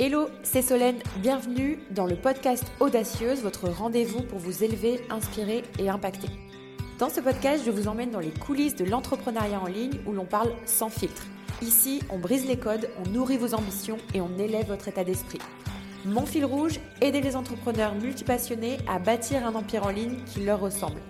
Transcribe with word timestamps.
Hello, 0.00 0.28
c'est 0.42 0.62
Solène, 0.62 1.00
bienvenue 1.18 1.78
dans 1.90 2.06
le 2.06 2.16
podcast 2.16 2.64
Audacieuse, 2.80 3.42
votre 3.42 3.68
rendez-vous 3.68 4.22
pour 4.22 4.38
vous 4.38 4.64
élever, 4.64 5.02
inspirer 5.10 5.62
et 5.78 5.90
impacter. 5.90 6.28
Dans 6.98 7.10
ce 7.10 7.20
podcast, 7.20 7.62
je 7.66 7.70
vous 7.70 7.88
emmène 7.88 8.10
dans 8.10 8.18
les 8.18 8.30
coulisses 8.30 8.74
de 8.74 8.86
l'entrepreneuriat 8.86 9.60
en 9.60 9.66
ligne 9.66 10.00
où 10.06 10.12
l'on 10.12 10.24
parle 10.24 10.54
sans 10.64 10.88
filtre. 10.88 11.26
Ici, 11.60 12.00
on 12.08 12.18
brise 12.18 12.46
les 12.46 12.56
codes, 12.56 12.88
on 13.04 13.10
nourrit 13.10 13.36
vos 13.36 13.52
ambitions 13.52 13.98
et 14.14 14.22
on 14.22 14.38
élève 14.38 14.68
votre 14.68 14.88
état 14.88 15.04
d'esprit. 15.04 15.40
Mon 16.06 16.24
fil 16.24 16.46
rouge, 16.46 16.80
aider 17.02 17.20
les 17.20 17.36
entrepreneurs 17.36 17.94
multipassionnés 17.94 18.78
à 18.88 18.98
bâtir 18.98 19.46
un 19.46 19.54
empire 19.54 19.86
en 19.86 19.90
ligne 19.90 20.16
qui 20.24 20.40
leur 20.40 20.60
ressemble. 20.60 21.02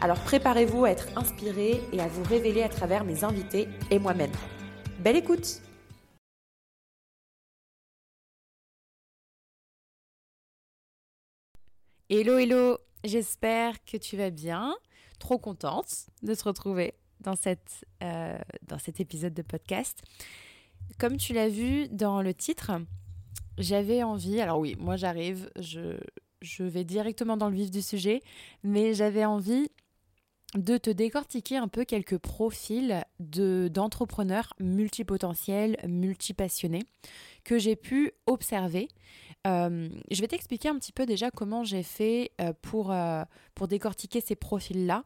Alors 0.00 0.18
préparez-vous 0.20 0.86
à 0.86 0.90
être 0.90 1.08
inspiré 1.16 1.82
et 1.92 2.00
à 2.00 2.08
vous 2.08 2.24
révéler 2.24 2.62
à 2.62 2.70
travers 2.70 3.04
mes 3.04 3.24
invités 3.24 3.68
et 3.90 3.98
moi-même. 3.98 4.32
Belle 5.00 5.16
écoute 5.16 5.60
Hello, 12.08 12.38
hello, 12.38 12.78
j'espère 13.02 13.84
que 13.84 13.96
tu 13.96 14.16
vas 14.16 14.30
bien. 14.30 14.76
Trop 15.18 15.38
contente 15.38 16.06
de 16.22 16.36
te 16.36 16.44
retrouver 16.44 16.94
dans, 17.18 17.34
cette, 17.34 17.84
euh, 18.00 18.38
dans 18.62 18.78
cet 18.78 19.00
épisode 19.00 19.34
de 19.34 19.42
podcast. 19.42 20.02
Comme 20.98 21.16
tu 21.16 21.32
l'as 21.32 21.48
vu 21.48 21.88
dans 21.88 22.22
le 22.22 22.32
titre, 22.32 22.70
j'avais 23.58 24.04
envie, 24.04 24.40
alors 24.40 24.60
oui, 24.60 24.76
moi 24.78 24.94
j'arrive, 24.94 25.50
je, 25.58 25.98
je 26.42 26.62
vais 26.62 26.84
directement 26.84 27.36
dans 27.36 27.48
le 27.48 27.56
vif 27.56 27.72
du 27.72 27.82
sujet, 27.82 28.22
mais 28.62 28.94
j'avais 28.94 29.24
envie 29.24 29.68
de 30.54 30.78
te 30.78 30.90
décortiquer 30.90 31.56
un 31.56 31.66
peu 31.66 31.84
quelques 31.84 32.18
profils 32.18 33.04
de, 33.18 33.68
d'entrepreneurs 33.68 34.54
multipotentiels, 34.60 35.76
multipassionnés 35.88 36.84
que 37.46 37.58
j'ai 37.58 37.76
pu 37.76 38.12
observer 38.26 38.88
euh, 39.46 39.88
je 40.10 40.20
vais 40.20 40.26
t'expliquer 40.26 40.68
un 40.68 40.76
petit 40.76 40.92
peu 40.92 41.06
déjà 41.06 41.30
comment 41.30 41.62
j'ai 41.62 41.82
fait 41.82 42.32
euh, 42.40 42.52
pour, 42.62 42.90
euh, 42.90 43.22
pour 43.54 43.68
décortiquer 43.68 44.20
ces 44.20 44.34
profils-là. 44.34 45.04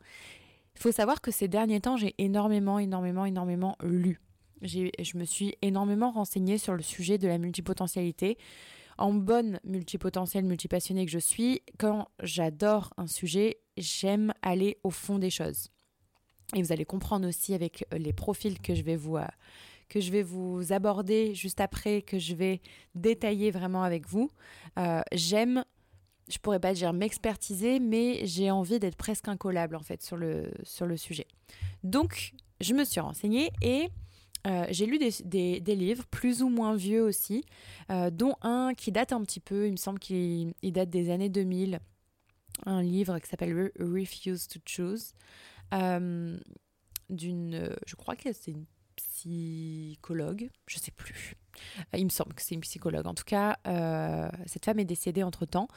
Il 0.77 0.81
faut 0.81 0.93
savoir 0.93 1.21
que 1.21 1.31
ces 1.31 1.47
derniers 1.47 1.81
temps, 1.81 1.97
j'ai 1.97 2.15
énormément, 2.19 2.79
énormément, 2.79 3.27
énormément 3.27 3.77
lu. 3.83 4.21
Je 4.63 5.19
me 5.19 5.25
suis 5.25 5.57
énormément 5.63 6.11
renseignée 6.11 6.59
sur 6.59 6.75
le 6.75 6.83
sujet 6.83 7.19
de 7.19 7.29
la 7.29 7.39
multipotentialité. 7.39 8.39
En 8.97 9.13
bonne 9.13 9.59
multipotentielle, 9.65 10.45
multipassionnée 10.45 11.07
que 11.07 11.13
je 11.13 11.19
suis, 11.19 11.63
quand 11.79 12.09
j'adore 12.23 12.93
un 12.97 13.07
sujet, 13.07 13.59
j'aime 13.77 14.33
aller 14.43 14.79
au 14.85 14.91
fond 14.91 15.19
des 15.19 15.31
choses. 15.31 15.71
Et 16.55 16.63
vous 16.63 16.73
allez 16.73 16.85
comprendre 16.85 17.27
aussi 17.27 17.55
avec 17.55 17.87
les 17.93 18.13
profils 18.13 18.61
que 18.61 18.75
je 18.75 18.83
vais 18.83 18.97
vous, 18.97 19.17
que 19.91 20.01
je 20.01 20.11
vais 20.11 20.23
vous 20.23 20.73
aborder 20.73 21.35
juste 21.35 21.61
après, 21.61 22.01
que 22.01 22.19
je 22.19 22.35
vais 22.35 22.63
détailler 22.95 23.51
vraiment 23.51 23.83
avec 23.83 24.09
vous. 24.09 24.31
Euh, 24.79 25.03
j'aime, 25.13 25.65
je 26.29 26.39
pourrais 26.39 26.61
pas 26.61 26.73
dire 26.73 26.95
m'expertiser, 26.95 27.81
mais 27.81 28.25
j'ai 28.25 28.51
envie 28.51 28.79
d'être 28.79 28.97
presque 28.97 29.29
incollable 29.29 29.77
en 29.77 29.83
fait 29.83 30.01
sur 30.03 30.17
le, 30.17 30.51
sur 30.63 30.87
le 30.87 30.97
sujet. 30.97 31.27
Donc, 31.83 32.33
je 32.61 32.73
me 32.73 32.85
suis 32.85 33.01
renseignée 33.01 33.51
et 33.61 33.89
euh, 34.47 34.65
j'ai 34.71 34.87
lu 34.87 34.99
des, 34.99 35.61
des, 35.61 35.75
livres 35.77 36.07
plus 36.07 36.43
ou 36.43 36.49
moins 36.49 36.75
vieux 36.75 37.03
aussi, 37.03 37.45
euh, 37.91 38.11
dont 38.11 38.37
un 38.43 38.73
qui 38.75 38.93
date 38.93 39.13
un 39.13 39.23
petit 39.23 39.41
peu, 39.41 39.67
il 39.67 39.73
me 39.73 39.77
semble 39.77 39.99
qu'il 39.99 40.55
date 40.63 40.89
des 40.89 41.11
années 41.11 41.29
2000, 41.29 41.81
un 42.65 42.83
livre 42.83 43.19
qui 43.19 43.29
s'appelle 43.29 43.73
Refuse 43.79 44.47
to 44.47 44.61
Choose, 44.65 45.13
d'une, 47.11 47.77
je 47.87 47.97
crois 47.97 48.15
que 48.15 48.33
c'est 48.33 48.53
une 48.53 48.67
psychologue, 49.21 50.51
je 50.67 50.79
sais 50.79 50.91
plus. 50.91 51.35
Euh, 51.95 51.99
il 51.99 52.05
me 52.05 52.11
semble 52.11 52.33
que 52.35 52.43
c'est 52.43 52.55
une 52.55 52.63
psychologue. 52.63 53.07
En 53.07 53.15
tout 53.15 53.25
cas, 53.25 53.59
euh, 53.67 54.29
cette 54.47 54.65
femme 54.65 54.79
est 54.79 54.85
décédée 54.85 55.23
entre 55.23 55.45
temps. 55.47 55.69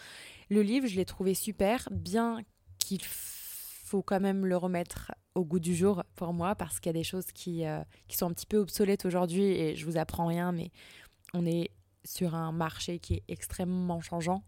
Le 0.49 0.61
livre, 0.61 0.87
je 0.87 0.95
l'ai 0.95 1.05
trouvé 1.05 1.33
super, 1.33 1.87
bien 1.91 2.41
qu'il 2.79 3.01
faut 3.03 4.01
quand 4.01 4.19
même 4.19 4.45
le 4.45 4.57
remettre 4.57 5.11
au 5.35 5.43
goût 5.43 5.59
du 5.59 5.75
jour 5.75 6.03
pour 6.15 6.33
moi, 6.33 6.55
parce 6.55 6.79
qu'il 6.79 6.89
y 6.89 6.95
a 6.95 6.99
des 6.99 7.03
choses 7.03 7.31
qui, 7.33 7.65
euh, 7.65 7.83
qui 8.07 8.17
sont 8.17 8.27
un 8.27 8.33
petit 8.33 8.45
peu 8.45 8.57
obsolètes 8.57 9.05
aujourd'hui 9.05 9.43
et 9.43 9.75
je 9.75 9.85
vous 9.85 9.97
apprends 9.97 10.27
rien, 10.27 10.51
mais 10.51 10.71
on 11.33 11.45
est 11.45 11.71
sur 12.05 12.35
un 12.35 12.51
marché 12.51 12.99
qui 12.99 13.15
est 13.15 13.23
extrêmement 13.27 14.01
changeant 14.01 14.43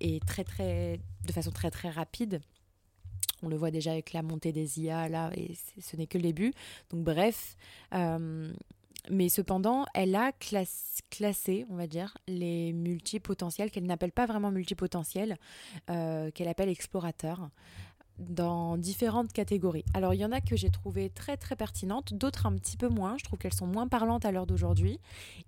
et 0.00 0.20
très 0.26 0.44
très 0.44 1.00
de 1.26 1.32
façon 1.32 1.50
très 1.50 1.70
très 1.70 1.90
rapide 1.90 2.40
on 3.42 3.48
le 3.48 3.56
voit 3.56 3.70
déjà 3.70 3.92
avec 3.92 4.12
la 4.12 4.22
montée 4.22 4.52
des 4.52 4.80
IA 4.80 5.08
là, 5.08 5.30
et 5.36 5.52
ce 5.80 5.96
n'est 5.96 6.06
que 6.06 6.18
le 6.18 6.24
début. 6.24 6.52
Donc 6.90 7.04
bref, 7.04 7.56
euh, 7.94 8.52
mais 9.10 9.28
cependant, 9.28 9.84
elle 9.94 10.14
a 10.14 10.32
classé, 11.10 11.66
on 11.70 11.76
va 11.76 11.86
dire, 11.86 12.16
les 12.28 12.72
multipotentiels 12.72 13.70
qu'elle 13.70 13.86
n'appelle 13.86 14.12
pas 14.12 14.26
vraiment 14.26 14.52
multipotentiels, 14.52 15.38
euh, 15.90 16.30
qu'elle 16.30 16.48
appelle 16.48 16.68
explorateurs 16.68 17.50
dans 18.18 18.76
différentes 18.76 19.32
catégories. 19.32 19.84
Alors 19.94 20.14
il 20.14 20.20
y 20.20 20.24
en 20.24 20.32
a 20.32 20.40
que 20.40 20.56
j'ai 20.56 20.70
trouvé 20.70 21.10
très 21.10 21.36
très 21.36 21.56
pertinentes, 21.56 22.14
d'autres 22.14 22.46
un 22.46 22.52
petit 22.56 22.76
peu 22.76 22.88
moins. 22.88 23.16
Je 23.18 23.24
trouve 23.24 23.38
qu'elles 23.38 23.54
sont 23.54 23.66
moins 23.66 23.88
parlantes 23.88 24.24
à 24.24 24.32
l'heure 24.32 24.46
d'aujourd'hui. 24.46 25.00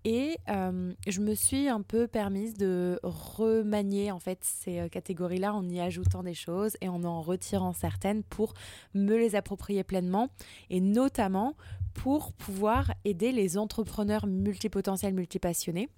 Et 0.05 0.37
euh, 0.49 0.93
je 1.07 1.21
me 1.21 1.35
suis 1.35 1.69
un 1.69 1.83
peu 1.83 2.07
permise 2.07 2.55
de 2.55 2.99
remanier 3.03 4.11
en 4.11 4.19
fait 4.19 4.39
ces 4.43 4.81
euh, 4.81 4.89
catégories-là 4.89 5.55
en 5.55 5.69
y 5.69 5.81
ajoutant 5.81 6.23
des 6.23 6.35
choses 6.35 6.77
et 6.81 6.89
en 6.89 7.05
en 7.05 7.23
retirant 7.23 7.73
certaines 7.73 8.23
pour 8.23 8.55
me 8.95 9.17
les 9.17 9.35
approprier 9.37 9.85
pleinement 9.85 10.29
et 10.71 10.81
notamment 10.81 11.55
pour 11.95 12.33
pouvoir 12.33 12.93
aider 13.05 13.33
les 13.33 13.57
entrepreneurs 13.57 14.27
multipotentiels, 14.27 15.15
multipassionnés 15.15 15.89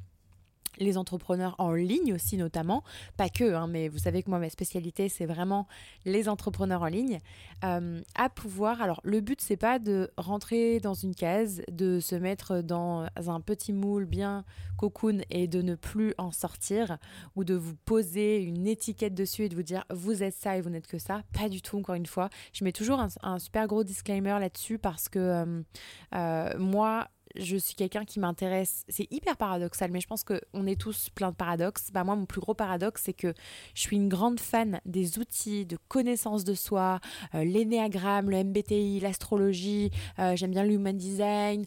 les 0.79 0.99
entrepreneurs 0.99 1.55
en 1.59 1.73
ligne 1.73 2.15
aussi 2.15 2.37
notamment, 2.37 2.83
pas 3.17 3.29
que, 3.29 3.55
hein, 3.55 3.67
mais 3.67 3.89
vous 3.89 3.99
savez 3.99 4.23
que 4.23 4.31
moi 4.31 4.39
ma 4.39 4.51
spécialité 4.51 5.09
c'est 5.09 5.27
vraiment 5.27 5.67
les 6.05 6.29
entrepreneurs 6.29 6.83
en 6.83 6.87
ligne, 6.87 7.21
euh, 7.65 8.01
à 8.15 8.29
pouvoir, 8.29 8.83
alors 8.83 9.01
le 9.05 9.21
but 9.21 9.41
c'est 9.41 9.57
pas 9.57 9.79
de 9.79 10.11
rentrer 10.17 10.81
dans 10.81 10.95
une 10.95 11.15
case, 11.15 11.63
de 11.71 12.01
se 12.01 12.15
mettre 12.15 12.63
dans 12.63 13.07
un 13.17 13.41
petit 13.41 13.73
moule 13.73 14.05
bien 14.05 14.45
cocoon 14.77 15.21
et 15.31 15.49
de 15.49 15.63
ne 15.63 15.75
plus 15.75 16.15
en 16.19 16.33
sortir, 16.33 16.99
ou 17.35 17.45
de 17.45 17.55
vous 17.55 17.75
poser 17.85 18.43
une 18.43 18.67
étiquette 18.67 19.15
dessus 19.15 19.45
et 19.45 19.49
de 19.49 19.55
vous 19.55 19.63
dire 19.63 19.85
vous 19.91 20.23
êtes 20.23 20.35
ça 20.35 20.57
et 20.57 20.61
vous 20.61 20.71
n'êtes 20.71 20.87
que 20.87 20.99
ça, 20.99 21.23
pas 21.33 21.49
du 21.49 21.63
tout 21.63 21.79
encore 21.79 21.95
une 21.95 22.07
fois, 22.07 22.29
je 22.53 22.65
mets 22.65 22.73
toujours 22.73 23.01
un, 23.01 23.39
super 23.39 23.67
gros 23.67 23.85
disclaimer 23.85 24.39
là-dessus 24.41 24.79
parce 24.79 25.09
que 25.09 25.19
euh, 25.19 25.63
euh, 26.15 26.59
moi 26.59 27.09
je 27.39 27.57
suis 27.57 27.75
quelqu'un 27.75 28.05
qui 28.05 28.21
m'intéresse. 28.21 28.85
C'est 28.89 29.11
hyper 29.11 29.37
paradoxal, 29.37 29.91
mais 29.91 30.01
je 30.01 30.07
pense 30.07 30.25
qu'on 30.25 30.67
est 30.67 30.81
tous 30.81 31.11
plein 31.11 31.31
de 31.31 31.37
paradoxes. 31.37 31.89
Bah, 31.93 32.05
moi, 32.05 32.17
mon 32.17 32.27
plus 32.27 32.41
gros 32.41 32.55
paradoxe, 32.55 33.03
c'est 33.05 33.13
que 33.13 33.33
je 33.75 33.81
suis 33.81 33.97
une 33.97 34.09
grande 34.09 34.41
fan 34.41 34.81
des 34.85 35.19
outils 35.19 35.67
de 35.67 35.77
connaissance 35.89 36.45
de 36.45 36.55
soi, 36.55 37.01
euh, 37.35 37.45
l'énéagramme, 37.45 38.31
le 38.31 38.45
MBTI, 38.45 39.01
l'astrologie, 39.01 39.91
euh, 40.19 40.37
j'aime 40.37 40.51
bien 40.51 40.65
l'human 40.65 40.97
design. 40.97 41.65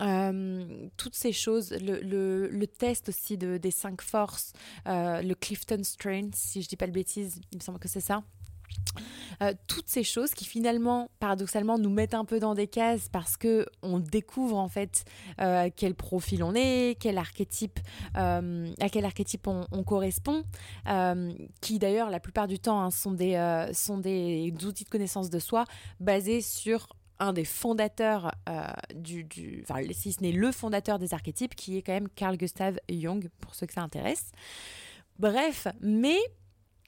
Euh, 0.00 0.88
toutes 0.96 1.14
ces 1.14 1.32
choses, 1.32 1.72
le, 1.72 2.64
test 2.66 3.08
aussi 3.08 3.36
de, 3.36 3.58
des 3.58 3.70
cinq 3.70 4.00
forces, 4.00 4.52
le 4.86 5.34
Clifton 5.34 5.82
Strength, 5.82 6.34
si 6.34 6.62
je 6.62 6.68
dis 6.68 6.76
pas 6.76 6.86
de 6.86 6.92
bêtises, 6.92 7.40
il 7.52 7.58
me 7.58 7.62
semble 7.62 7.78
que 7.78 7.88
c'est 7.88 8.00
ça. 8.00 8.22
Euh, 9.42 9.54
toutes 9.66 9.88
ces 9.88 10.02
choses 10.02 10.32
qui 10.32 10.44
finalement, 10.44 11.10
paradoxalement, 11.18 11.78
nous 11.78 11.90
mettent 11.90 12.14
un 12.14 12.24
peu 12.24 12.40
dans 12.40 12.54
des 12.54 12.66
cases 12.66 13.08
parce 13.08 13.36
que 13.36 13.66
on 13.82 13.98
découvre 13.98 14.58
en 14.58 14.68
fait 14.68 15.04
euh, 15.40 15.70
quel 15.74 15.94
profil 15.94 16.42
on 16.42 16.54
est, 16.54 16.98
quel 17.00 17.16
archétype, 17.16 17.80
euh, 18.16 18.70
à 18.80 18.88
quel 18.88 19.04
archétype 19.04 19.46
on, 19.46 19.82
correspond, 19.82 20.44
qui 21.60 21.78
d'ailleurs 21.78 22.10
la 22.10 22.20
plupart 22.20 22.46
du 22.46 22.58
temps 22.58 22.82
hein, 22.82 22.90
sont, 22.90 23.12
des, 23.12 23.68
sont 23.72 23.98
des 23.98 24.52
outils 24.64 24.84
de 24.84 24.90
connaissance 24.90 25.30
de 25.30 25.38
soi 25.38 25.64
basés 26.00 26.42
sur 26.42 26.88
un 27.18 27.32
des 27.32 27.44
fondateurs 27.44 28.32
du, 28.94 29.24
du, 29.24 29.64
enfin 29.68 29.82
si 29.92 30.12
ce 30.12 30.22
n'est 30.22 30.32
le 30.32 30.52
fondateur 30.52 30.98
des 30.98 31.14
archétypes, 31.14 31.54
qui 31.54 31.78
est 31.78 31.82
quand 31.82 31.92
même 31.92 32.08
Carl 32.10 32.36
Gustav 32.36 32.78
Jung, 32.90 33.28
pour 33.40 33.54
ceux 33.54 33.66
que 33.66 33.72
ça 33.72 33.82
intéresse. 33.82 34.30
Bref, 35.18 35.66
mais 35.80 36.18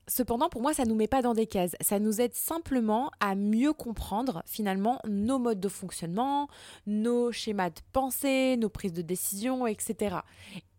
Cependant, 0.08 0.48
pour 0.48 0.62
moi, 0.62 0.74
ça 0.74 0.84
ne 0.84 0.88
nous 0.88 0.94
met 0.94 1.06
pas 1.06 1.22
dans 1.22 1.34
des 1.34 1.46
cases. 1.46 1.76
Ça 1.80 1.98
nous 1.98 2.20
aide 2.20 2.34
simplement 2.34 3.10
à 3.20 3.34
mieux 3.34 3.72
comprendre 3.72 4.42
finalement 4.46 4.98
nos 5.06 5.38
modes 5.38 5.60
de 5.60 5.68
fonctionnement, 5.68 6.48
nos 6.86 7.30
schémas 7.30 7.70
de 7.70 7.80
pensée, 7.92 8.56
nos 8.56 8.68
prises 8.68 8.92
de 8.92 9.02
décision, 9.02 9.66
etc 9.66 10.16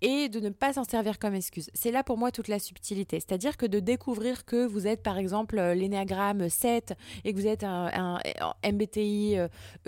et 0.03 0.27
de 0.27 0.41
ne 0.41 0.49
pas 0.49 0.73
s'en 0.73 0.83
servir 0.83 1.17
comme 1.17 1.33
excuse. 1.33 1.71
C'est 1.73 1.89
là 1.89 2.03
pour 2.03 2.17
moi 2.17 2.29
toute 2.31 2.49
la 2.49 2.59
subtilité. 2.59 3.19
C'est-à-dire 3.19 3.57
que 3.57 3.65
de 3.65 3.79
découvrir 3.79 4.45
que 4.45 4.65
vous 4.65 4.85
êtes 4.85 5.01
par 5.01 5.17
exemple 5.17 5.57
euh, 5.57 5.73
l'énéagramme 5.73 6.49
7 6.49 6.93
et 7.23 7.33
que 7.33 7.39
vous 7.39 7.47
êtes 7.47 7.63
un, 7.63 8.19
MBTI 8.65 9.37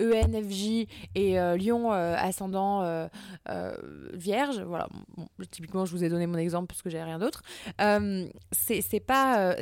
euh, 0.00 0.84
e 0.84 0.86
et 1.14 1.38
euh, 1.38 1.56
Lion 1.56 1.90
ascendant 1.90 3.06
Vierge, 4.14 4.60
voilà, 4.62 4.88
typiquement 5.50 5.84
je 5.84 5.92
vous 5.92 6.02
ai 6.02 6.08
donné 6.08 6.26
mon 6.26 6.38
exemple 6.38 6.68
parce 6.68 6.80
que 6.80 6.88
j'ai 6.88 7.02
rien 7.02 7.18
d'autre. 7.18 7.42
c'est 8.52 9.00
pas. 9.00 9.54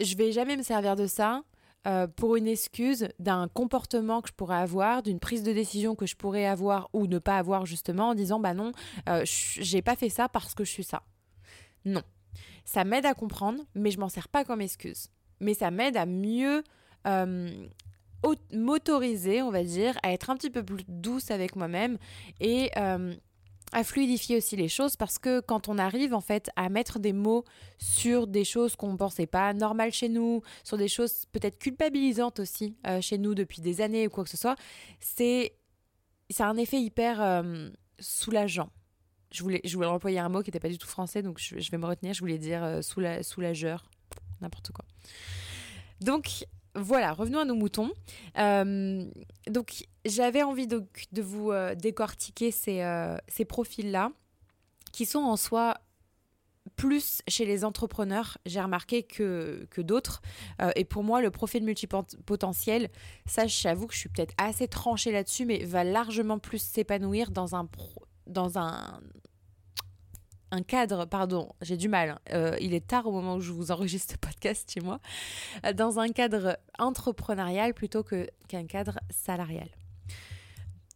je 0.00 0.16
vais 0.16 0.32
jamais 0.32 0.56
me 0.56 0.62
servir 0.62 0.96
de 0.96 1.06
ça 1.06 1.42
euh, 1.86 2.06
pour 2.06 2.36
une 2.36 2.46
excuse 2.46 3.08
d'un 3.18 3.48
comportement 3.48 4.22
que 4.22 4.28
je 4.28 4.34
pourrais 4.34 4.56
avoir, 4.56 5.02
d'une 5.02 5.18
prise 5.18 5.42
de 5.42 5.52
décision 5.52 5.94
que 5.96 6.06
je 6.06 6.14
pourrais 6.14 6.46
avoir 6.46 6.88
ou 6.92 7.08
ne 7.08 7.18
pas 7.18 7.38
avoir 7.38 7.66
justement 7.66 8.10
en 8.10 8.14
disant 8.14 8.38
bah 8.38 8.54
non, 8.54 8.72
euh, 9.08 9.22
j'ai 9.24 9.82
pas 9.82 9.96
fait 9.96 10.08
ça 10.08 10.28
parce 10.28 10.54
que 10.54 10.64
je 10.64 10.70
suis 10.70 10.84
ça. 10.84 11.02
Non. 11.84 12.02
Ça 12.64 12.84
m'aide 12.84 13.04
à 13.04 13.14
comprendre, 13.14 13.64
mais 13.74 13.90
je 13.90 13.98
m'en 13.98 14.08
sers 14.08 14.28
pas 14.28 14.44
comme 14.44 14.60
excuse. 14.60 15.08
Mais 15.40 15.54
ça 15.54 15.72
m'aide 15.72 15.96
à 15.96 16.06
mieux 16.06 16.62
euh, 17.08 17.50
m'autoriser, 18.52 19.42
on 19.42 19.50
va 19.50 19.64
dire, 19.64 19.98
à 20.04 20.12
être 20.12 20.30
un 20.30 20.36
petit 20.36 20.50
peu 20.50 20.62
plus 20.62 20.84
douce 20.86 21.32
avec 21.32 21.56
moi-même 21.56 21.98
et 22.40 22.70
à 23.72 23.84
fluidifier 23.84 24.36
aussi 24.36 24.56
les 24.56 24.68
choses 24.68 24.96
parce 24.96 25.18
que 25.18 25.40
quand 25.40 25.68
on 25.68 25.78
arrive 25.78 26.14
en 26.14 26.20
fait 26.20 26.50
à 26.56 26.68
mettre 26.68 26.98
des 26.98 27.12
mots 27.12 27.44
sur 27.78 28.26
des 28.26 28.44
choses 28.44 28.76
qu'on 28.76 28.92
ne 28.92 28.96
pensait 28.96 29.26
pas 29.26 29.52
normales 29.54 29.92
chez 29.92 30.08
nous, 30.08 30.42
sur 30.64 30.76
des 30.76 30.88
choses 30.88 31.26
peut-être 31.32 31.58
culpabilisantes 31.58 32.40
aussi 32.40 32.76
euh, 32.86 33.00
chez 33.00 33.18
nous 33.18 33.34
depuis 33.34 33.60
des 33.60 33.80
années 33.80 34.06
ou 34.06 34.10
quoi 34.10 34.24
que 34.24 34.30
ce 34.30 34.36
soit, 34.36 34.56
c'est 35.00 35.54
ça 36.30 36.48
un 36.48 36.56
effet 36.56 36.80
hyper 36.80 37.44
soulageant. 37.98 38.70
Je 39.30 39.42
voulais, 39.42 39.60
je 39.64 39.74
voulais 39.76 39.88
employer 39.88 40.18
un 40.18 40.28
mot 40.28 40.42
qui 40.42 40.48
n'était 40.48 40.60
pas 40.60 40.68
du 40.68 40.78
tout 40.78 40.86
français, 40.86 41.22
donc 41.22 41.38
je, 41.38 41.70
vais 41.70 41.78
me 41.78 41.86
retenir. 41.86 42.14
Je 42.14 42.20
voulais 42.20 42.38
dire 42.38 42.82
soulageur, 42.82 43.90
n'importe 44.40 44.72
quoi. 44.72 44.84
Donc, 46.00 46.46
voilà, 46.74 47.12
revenons 47.12 47.40
à 47.40 47.44
nos 47.44 47.54
moutons. 47.54 47.90
Euh, 48.38 49.04
donc, 49.48 49.86
j'avais 50.04 50.42
envie 50.42 50.66
de, 50.66 50.84
vous 51.20 51.50
euh, 51.50 51.74
décortiquer 51.74 52.50
ces, 52.50 52.80
euh, 52.80 53.16
ces 53.28 53.44
profils-là, 53.44 54.10
qui 54.92 55.04
sont 55.06 55.20
en 55.20 55.36
soi 55.36 55.78
plus 56.76 57.22
chez 57.28 57.44
les 57.44 57.64
entrepreneurs, 57.64 58.38
j'ai 58.46 58.60
remarqué, 58.60 59.02
que, 59.02 59.66
que 59.70 59.82
d'autres. 59.82 60.22
et 60.76 60.84
pour 60.84 61.02
moi, 61.02 61.20
le 61.20 61.30
profil 61.30 61.64
multipotentiel, 61.64 62.88
ça, 63.26 63.46
j'avoue 63.46 63.88
que 63.88 63.94
je 63.94 63.98
suis 63.98 64.08
peut-être 64.08 64.32
assez 64.38 64.68
tranchée 64.68 65.10
là-dessus, 65.10 65.44
mais 65.44 65.64
va 65.64 65.82
largement 65.82 66.38
plus 66.38 66.62
s'épanouir 66.62 67.32
dans 67.32 67.56
un, 67.56 67.68
dans 68.26 68.58
un 68.58 69.00
un 70.52 70.62
cadre, 70.62 71.06
pardon, 71.06 71.48
j'ai 71.62 71.78
du 71.78 71.88
mal, 71.88 72.20
euh, 72.30 72.56
il 72.60 72.74
est 72.74 72.86
tard 72.86 73.06
au 73.06 73.10
moment 73.10 73.36
où 73.36 73.40
je 73.40 73.52
vous 73.52 73.72
enregistre 73.72 74.12
ce 74.12 74.18
podcast 74.18 74.70
chez 74.70 74.80
moi, 74.80 75.00
euh, 75.64 75.72
dans 75.72 75.98
un 75.98 76.08
cadre 76.08 76.58
entrepreneurial 76.78 77.72
plutôt 77.72 78.04
qu'un 78.04 78.66
cadre 78.66 79.00
salarial. 79.10 79.68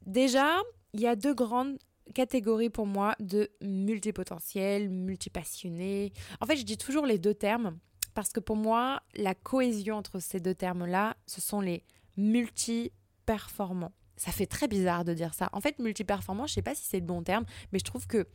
Déjà, 0.04 0.58
il 0.92 1.00
y 1.00 1.06
a 1.06 1.16
deux 1.16 1.34
grandes 1.34 1.78
catégories 2.14 2.68
pour 2.68 2.86
moi 2.86 3.16
de 3.18 3.50
multipotentiel, 3.62 4.90
multipassionné. 4.90 6.12
En 6.40 6.46
fait, 6.46 6.56
je 6.56 6.64
dis 6.64 6.76
toujours 6.76 7.06
les 7.06 7.18
deux 7.18 7.34
termes 7.34 7.78
parce 8.14 8.32
que 8.32 8.40
pour 8.40 8.56
moi, 8.56 9.00
la 9.14 9.34
cohésion 9.34 9.96
entre 9.96 10.20
ces 10.20 10.38
deux 10.38 10.54
termes-là, 10.54 11.16
ce 11.26 11.40
sont 11.40 11.60
les 11.60 11.82
multi-performants 12.18 13.92
ça 14.16 14.32
fait 14.32 14.46
très 14.46 14.68
bizarre 14.68 15.04
de 15.04 15.14
dire 15.14 15.34
ça. 15.34 15.48
En 15.52 15.60
fait, 15.60 15.78
multiperformant, 15.78 16.46
je 16.46 16.54
sais 16.54 16.62
pas 16.62 16.74
si 16.74 16.84
c'est 16.84 17.00
le 17.00 17.06
bon 17.06 17.22
terme, 17.22 17.44
mais 17.72 17.78
je 17.78 17.84
trouve 17.84 18.06
que 18.06 18.26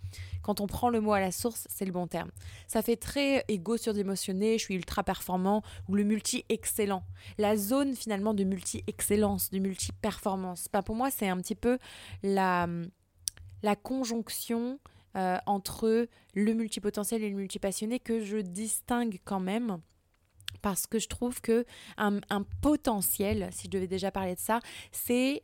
quand 0.44 0.62
on 0.62 0.68
prend 0.68 0.89
le 0.89 1.01
mot 1.01 1.13
à 1.13 1.19
la 1.19 1.31
source, 1.31 1.68
c'est 1.69 1.86
le 1.86 1.92
bon 1.92 2.07
terme. 2.07 2.30
Ça 2.68 2.81
fait 2.81 2.98
très 2.98 3.44
égo 3.48 3.78
surdimensionné, 3.78 4.57
je 4.57 4.63
suis 4.63 4.75
ultra 4.75 5.04
performant 5.04 5.63
ou 5.88 5.95
le 5.95 6.04
multi-excellent. 6.04 7.04
La 7.38 7.57
zone 7.57 7.95
finalement 7.95 8.33
de 8.33 8.44
multi-excellence, 8.44 9.50
de 9.50 9.60
multi-performance. 9.60 10.68
Bah, 10.72 10.81
pour 10.81 10.95
moi, 10.95 11.10
c'est 11.10 11.28
un 11.28 11.38
petit 11.38 11.56
peu 11.56 11.80
la, 12.24 12.68
la 13.63 13.75
conjonction 13.75 14.80
euh, 15.18 15.38
entre 15.45 16.07
le 16.36 16.54
multipotentiel 16.54 17.24
et 17.24 17.30
le 17.30 17.36
multipassionné 17.36 18.00
que 18.00 18.24
je 18.24 18.38
distingue 18.38 19.19
quand 19.25 19.42
même 19.42 19.80
parce 20.62 20.86
que 20.88 21.00
je 21.00 21.07
trouve 21.07 21.42
que 21.42 21.66
un, 21.98 22.19
un, 22.30 22.44
potentiel, 22.62 23.50
si 23.51 23.66
je 23.66 23.69
devais 23.69 23.88
déjà 23.88 24.12
parler 24.12 24.36
de 24.36 24.39
ça, 24.39 24.60
c'est 24.92 25.42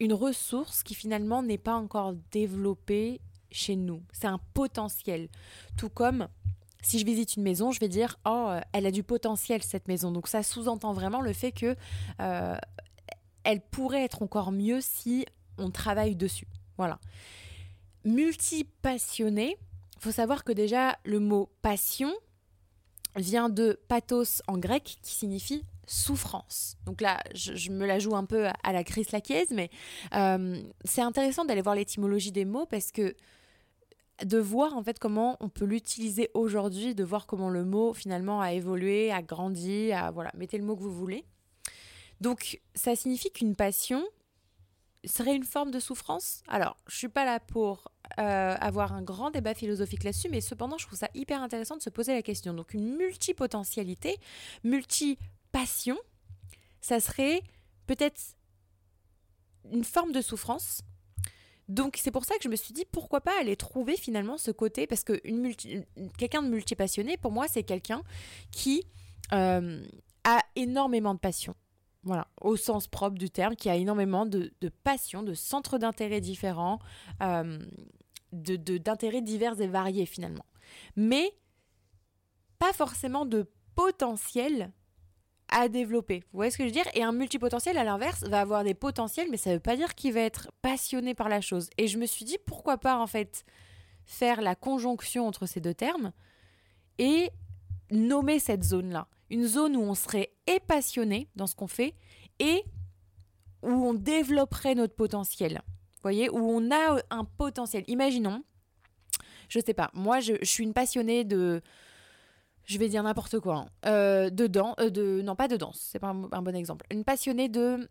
une 0.00 0.12
ressource 0.12 0.82
qui 0.82 0.94
finalement 0.94 1.42
n'est 1.42 1.58
pas 1.58 1.74
encore 1.74 2.14
développée 2.30 3.20
chez 3.50 3.76
nous. 3.76 4.02
C'est 4.12 4.26
un 4.26 4.40
potentiel. 4.54 5.28
Tout 5.76 5.88
comme 5.88 6.28
si 6.82 6.98
je 6.98 7.04
visite 7.04 7.36
une 7.36 7.42
maison, 7.42 7.72
je 7.72 7.80
vais 7.80 7.88
dire 7.88 8.18
oh, 8.24 8.54
elle 8.72 8.86
a 8.86 8.90
du 8.90 9.02
potentiel 9.02 9.62
cette 9.62 9.88
maison. 9.88 10.12
Donc 10.12 10.28
ça 10.28 10.42
sous-entend 10.42 10.92
vraiment 10.92 11.20
le 11.20 11.32
fait 11.32 11.52
que 11.52 11.76
euh, 12.20 12.56
elle 13.44 13.60
pourrait 13.60 14.04
être 14.04 14.22
encore 14.22 14.52
mieux 14.52 14.80
si 14.80 15.26
on 15.56 15.70
travaille 15.70 16.14
dessus. 16.14 16.46
Voilà. 16.76 17.00
Multipassionné, 18.04 19.56
faut 19.98 20.12
savoir 20.12 20.44
que 20.44 20.52
déjà 20.52 20.96
le 21.04 21.18
mot 21.18 21.50
passion 21.62 22.12
vient 23.16 23.48
de 23.48 23.80
pathos 23.88 24.42
en 24.46 24.58
grec 24.58 24.98
qui 25.02 25.14
signifie 25.14 25.64
souffrance. 25.88 26.76
Donc 26.84 27.00
là, 27.00 27.18
je, 27.34 27.70
me 27.70 27.86
la 27.86 27.98
joue 27.98 28.14
un 28.14 28.24
peu 28.24 28.46
à 28.46 28.72
la 28.72 28.84
crise 28.84 29.10
laquiaise, 29.12 29.48
mais 29.50 29.70
euh, 30.14 30.60
c'est 30.84 31.02
intéressant 31.02 31.44
d'aller 31.44 31.62
voir 31.62 31.74
l'étymologie 31.74 32.32
des 32.32 32.44
mots 32.44 32.66
parce 32.66 32.92
que 32.92 33.14
de 34.24 34.38
voir 34.38 34.76
en 34.76 34.82
fait 34.82 34.98
comment 34.98 35.36
on 35.40 35.48
peut 35.48 35.64
l'utiliser 35.64 36.30
aujourd'hui, 36.34 36.94
de 36.94 37.04
voir 37.04 37.26
comment 37.26 37.50
le 37.50 37.64
mot 37.64 37.94
finalement 37.94 38.40
a 38.40 38.52
évolué, 38.52 39.12
a 39.12 39.22
grandi, 39.22 39.92
a 39.92 40.10
voilà, 40.10 40.32
mettez 40.36 40.58
le 40.58 40.64
mot 40.64 40.76
que 40.76 40.82
vous 40.82 40.94
voulez. 40.94 41.24
Donc 42.20 42.60
ça 42.74 42.96
signifie 42.96 43.30
qu'une 43.30 43.54
passion 43.54 44.04
serait 45.04 45.36
une 45.36 45.44
forme 45.44 45.70
de 45.70 45.80
souffrance? 45.80 46.42
Alors, 46.48 46.76
je 46.86 46.96
suis 46.96 47.08
pas 47.08 47.24
là 47.24 47.40
pour 47.40 47.90
euh, 48.18 48.56
avoir 48.60 48.92
un 48.92 49.02
grand 49.02 49.30
débat 49.30 49.54
philosophique 49.54 50.04
là-dessus, 50.04 50.28
mais 50.28 50.40
cependant, 50.40 50.78
je 50.78 50.86
trouve 50.86 50.98
ça 50.98 51.08
hyper 51.14 51.42
intéressant 51.42 51.76
de 51.76 51.82
se 51.82 51.90
poser 51.90 52.14
la 52.14 52.22
question. 52.22 52.54
Donc, 52.54 52.74
une 52.74 52.96
multipotentialité, 52.96 54.16
multi 54.64 55.18
passion, 55.58 55.98
ça 56.80 57.00
serait 57.00 57.42
peut-être 57.88 58.20
une 59.72 59.82
forme 59.82 60.12
de 60.12 60.20
souffrance. 60.20 60.82
Donc 61.68 61.98
c'est 62.00 62.12
pour 62.12 62.24
ça 62.24 62.36
que 62.36 62.44
je 62.44 62.48
me 62.48 62.54
suis 62.54 62.72
dit 62.72 62.84
pourquoi 62.92 63.20
pas 63.20 63.38
aller 63.40 63.56
trouver 63.56 63.96
finalement 63.96 64.38
ce 64.38 64.52
côté 64.52 64.86
parce 64.86 65.02
que 65.02 65.20
quelqu'un 66.16 66.42
de 66.42 66.48
multipassionné 66.48 67.16
pour 67.16 67.32
moi 67.32 67.48
c'est 67.48 67.64
quelqu'un 67.64 68.02
qui 68.52 68.84
euh, 69.32 69.84
a 70.22 70.40
énormément 70.54 71.14
de 71.14 71.18
passion. 71.18 71.56
Voilà, 72.04 72.28
au 72.40 72.56
sens 72.56 72.86
propre 72.86 73.18
du 73.18 73.28
terme, 73.28 73.56
qui 73.56 73.68
a 73.68 73.74
énormément 73.74 74.24
de, 74.24 74.52
passion, 74.84 75.24
de 75.24 75.34
centres 75.34 75.78
d'intérêt 75.78 76.20
différents, 76.20 76.78
euh, 77.20 77.58
d'intérêts 78.32 79.22
divers 79.22 79.60
et 79.60 79.66
variés 79.66 80.06
finalement. 80.06 80.46
Mais 80.94 81.32
pas 82.60 82.72
forcément 82.72 83.26
de 83.26 83.50
potentiel 83.74 84.72
à 85.50 85.68
développer. 85.68 86.20
Vous 86.32 86.38
voyez 86.38 86.50
ce 86.50 86.58
que 86.58 86.64
je 86.64 86.68
veux 86.68 86.72
dire? 86.72 86.88
Et 86.94 87.02
un 87.02 87.12
multipotentiel, 87.12 87.78
à 87.78 87.84
l'inverse, 87.84 88.22
va 88.24 88.40
avoir 88.40 88.64
des 88.64 88.74
potentiels, 88.74 89.28
mais 89.30 89.36
ça 89.36 89.50
ne 89.50 89.54
veut 89.54 89.60
pas 89.60 89.76
dire 89.76 89.94
qu'il 89.94 90.12
va 90.12 90.20
être 90.20 90.50
passionné 90.62 91.14
par 91.14 91.28
la 91.28 91.40
chose. 91.40 91.70
Et 91.78 91.86
je 91.86 91.98
me 91.98 92.06
suis 92.06 92.24
dit, 92.24 92.36
pourquoi 92.46 92.78
pas, 92.78 92.98
en 92.98 93.06
fait, 93.06 93.44
faire 94.04 94.40
la 94.40 94.54
conjonction 94.54 95.26
entre 95.26 95.46
ces 95.46 95.60
deux 95.60 95.74
termes 95.74 96.12
et 96.98 97.30
nommer 97.90 98.38
cette 98.38 98.64
zone-là. 98.64 99.08
Une 99.30 99.46
zone 99.46 99.76
où 99.76 99.82
on 99.82 99.94
serait 99.94 100.32
et 100.46 100.60
passionné 100.60 101.28
dans 101.36 101.46
ce 101.46 101.54
qu'on 101.54 101.66
fait 101.66 101.94
et 102.38 102.64
où 103.62 103.70
on 103.70 103.94
développerait 103.94 104.74
notre 104.74 104.94
potentiel. 104.94 105.62
Vous 105.64 106.02
voyez? 106.02 106.30
Où 106.30 106.38
on 106.38 106.70
a 106.70 107.00
un 107.10 107.24
potentiel. 107.24 107.84
Imaginons, 107.88 108.42
je 109.48 109.60
sais 109.60 109.74
pas, 109.74 109.90
moi, 109.94 110.20
je 110.20 110.34
suis 110.42 110.64
une 110.64 110.74
passionnée 110.74 111.24
de 111.24 111.60
je 112.68 112.78
vais 112.78 112.88
dire 112.88 113.02
n'importe 113.02 113.40
quoi, 113.40 113.56
hein. 113.56 113.68
euh, 113.86 114.30
de 114.30 114.46
danse, 114.46 114.74
euh, 114.78 115.22
non 115.22 115.34
pas 115.34 115.48
de 115.48 115.56
danse, 115.56 115.88
c'est 115.90 115.98
pas 115.98 116.08
un, 116.08 116.42
bon 116.42 116.54
exemple, 116.54 116.86
une 116.90 117.02
passionnée 117.02 117.48
de 117.48 117.88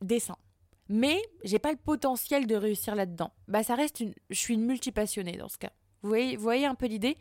dessin. 0.00 0.36
Mais 0.88 1.22
j'ai 1.44 1.58
pas 1.58 1.70
le 1.70 1.78
potentiel 1.78 2.46
de 2.46 2.56
réussir 2.56 2.94
là-dedans. 2.94 3.32
Bah 3.48 3.62
ça 3.62 3.74
reste 3.74 4.00
une, 4.00 4.14
je 4.30 4.38
suis 4.38 4.54
une 4.54 4.64
multipassionnée 4.64 5.36
dans 5.36 5.48
ce 5.48 5.58
cas. 5.58 5.72
Vous 6.02 6.08
voyez, 6.08 6.36
vous 6.36 6.42
voyez 6.42 6.66
un 6.66 6.74
peu 6.74 6.86
l'idée. 6.86 7.16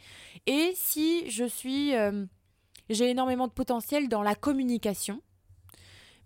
Et 0.47 0.71
si 0.75 1.29
je 1.29 1.43
suis, 1.43 1.93
euh, 1.95 2.25
j'ai 2.89 3.09
énormément 3.09 3.47
de 3.47 3.53
potentiel 3.53 4.07
dans 4.07 4.23
la 4.23 4.33
communication, 4.33 5.21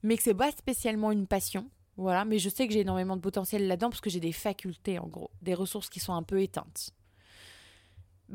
mais 0.04 0.16
que 0.16 0.24
c'est 0.24 0.36
pas 0.36 0.52
spécialement 0.52 1.12
une 1.12 1.28
passion, 1.28 1.70
voilà. 1.98 2.24
Mais 2.24 2.38
je 2.38 2.50
sais 2.50 2.68
que 2.68 2.74
j'ai 2.74 2.82
énormément 2.82 3.16
de 3.16 3.22
potentiel 3.22 3.68
là-dedans 3.68 3.90
parce 3.90 4.02
que 4.02 4.12
j'ai 4.12 4.20
des 4.20 4.32
facultés 4.32 5.00
en 5.00 5.08
gros, 5.08 5.32
des 5.42 5.56
ressources 5.56 5.90
qui 5.90 6.00
sont 6.00 6.14
un 6.14 6.24
peu 6.24 6.40
éteintes 6.40 6.92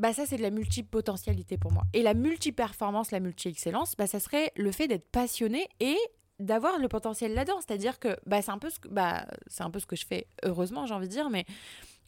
bah 0.01 0.13
ça 0.13 0.25
c'est 0.25 0.37
de 0.37 0.41
la 0.41 0.49
multipotentialité 0.49 1.59
pour 1.59 1.71
moi. 1.71 1.83
Et 1.93 2.01
la 2.01 2.15
multiperformance, 2.15 3.11
la 3.11 3.19
multi-excellence, 3.19 3.95
bah 3.95 4.07
ça 4.07 4.19
serait 4.19 4.51
le 4.57 4.71
fait 4.71 4.87
d'être 4.87 5.07
passionné 5.11 5.67
et 5.79 5.95
d'avoir 6.39 6.79
le 6.79 6.87
potentiel 6.87 7.35
là-dedans. 7.35 7.59
C'est-à-dire 7.61 7.99
que 7.99 8.17
bah, 8.25 8.41
c'est 8.41 8.49
un, 8.49 8.57
peu 8.57 8.71
ce 8.71 8.79
que, 8.79 8.87
bah, 8.87 9.27
c'est 9.45 9.61
un 9.61 9.69
peu 9.69 9.79
ce 9.79 9.85
que 9.85 9.95
je 9.95 10.07
fais, 10.07 10.25
heureusement 10.43 10.87
j'ai 10.87 10.95
envie 10.95 11.07
de 11.07 11.11
dire, 11.11 11.29
mais 11.29 11.45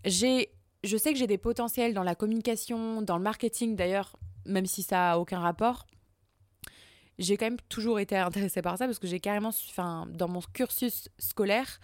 j'ai, 0.06 0.50
je 0.84 0.98
sais 0.98 1.14
que 1.14 1.20
j'ai 1.20 1.28
des 1.28 1.38
potentiels 1.38 1.94
dans 1.94 2.02
la 2.02 2.16
communication, 2.16 3.04
dans 3.04 3.18
le 3.18 3.24
marketing 3.24 3.76
d'ailleurs, 3.76 4.18
même 4.48 4.66
si 4.66 4.82
ça 4.82 5.12
a 5.12 5.18
aucun 5.20 5.40
rapport. 5.40 5.86
J'ai 7.20 7.38
quand 7.38 7.46
même 7.46 7.62
toujours 7.70 8.00
été 8.00 8.18
intéressée 8.18 8.64
par 8.64 8.76
ça 8.76 8.88
parce 8.88 8.98
que 8.98 9.06
j'ai 9.06 9.20
carrément, 9.20 9.52
enfin, 9.70 10.08
dans 10.10 10.28
mon 10.28 10.42
cursus 10.52 11.10
scolaire, 11.20 11.80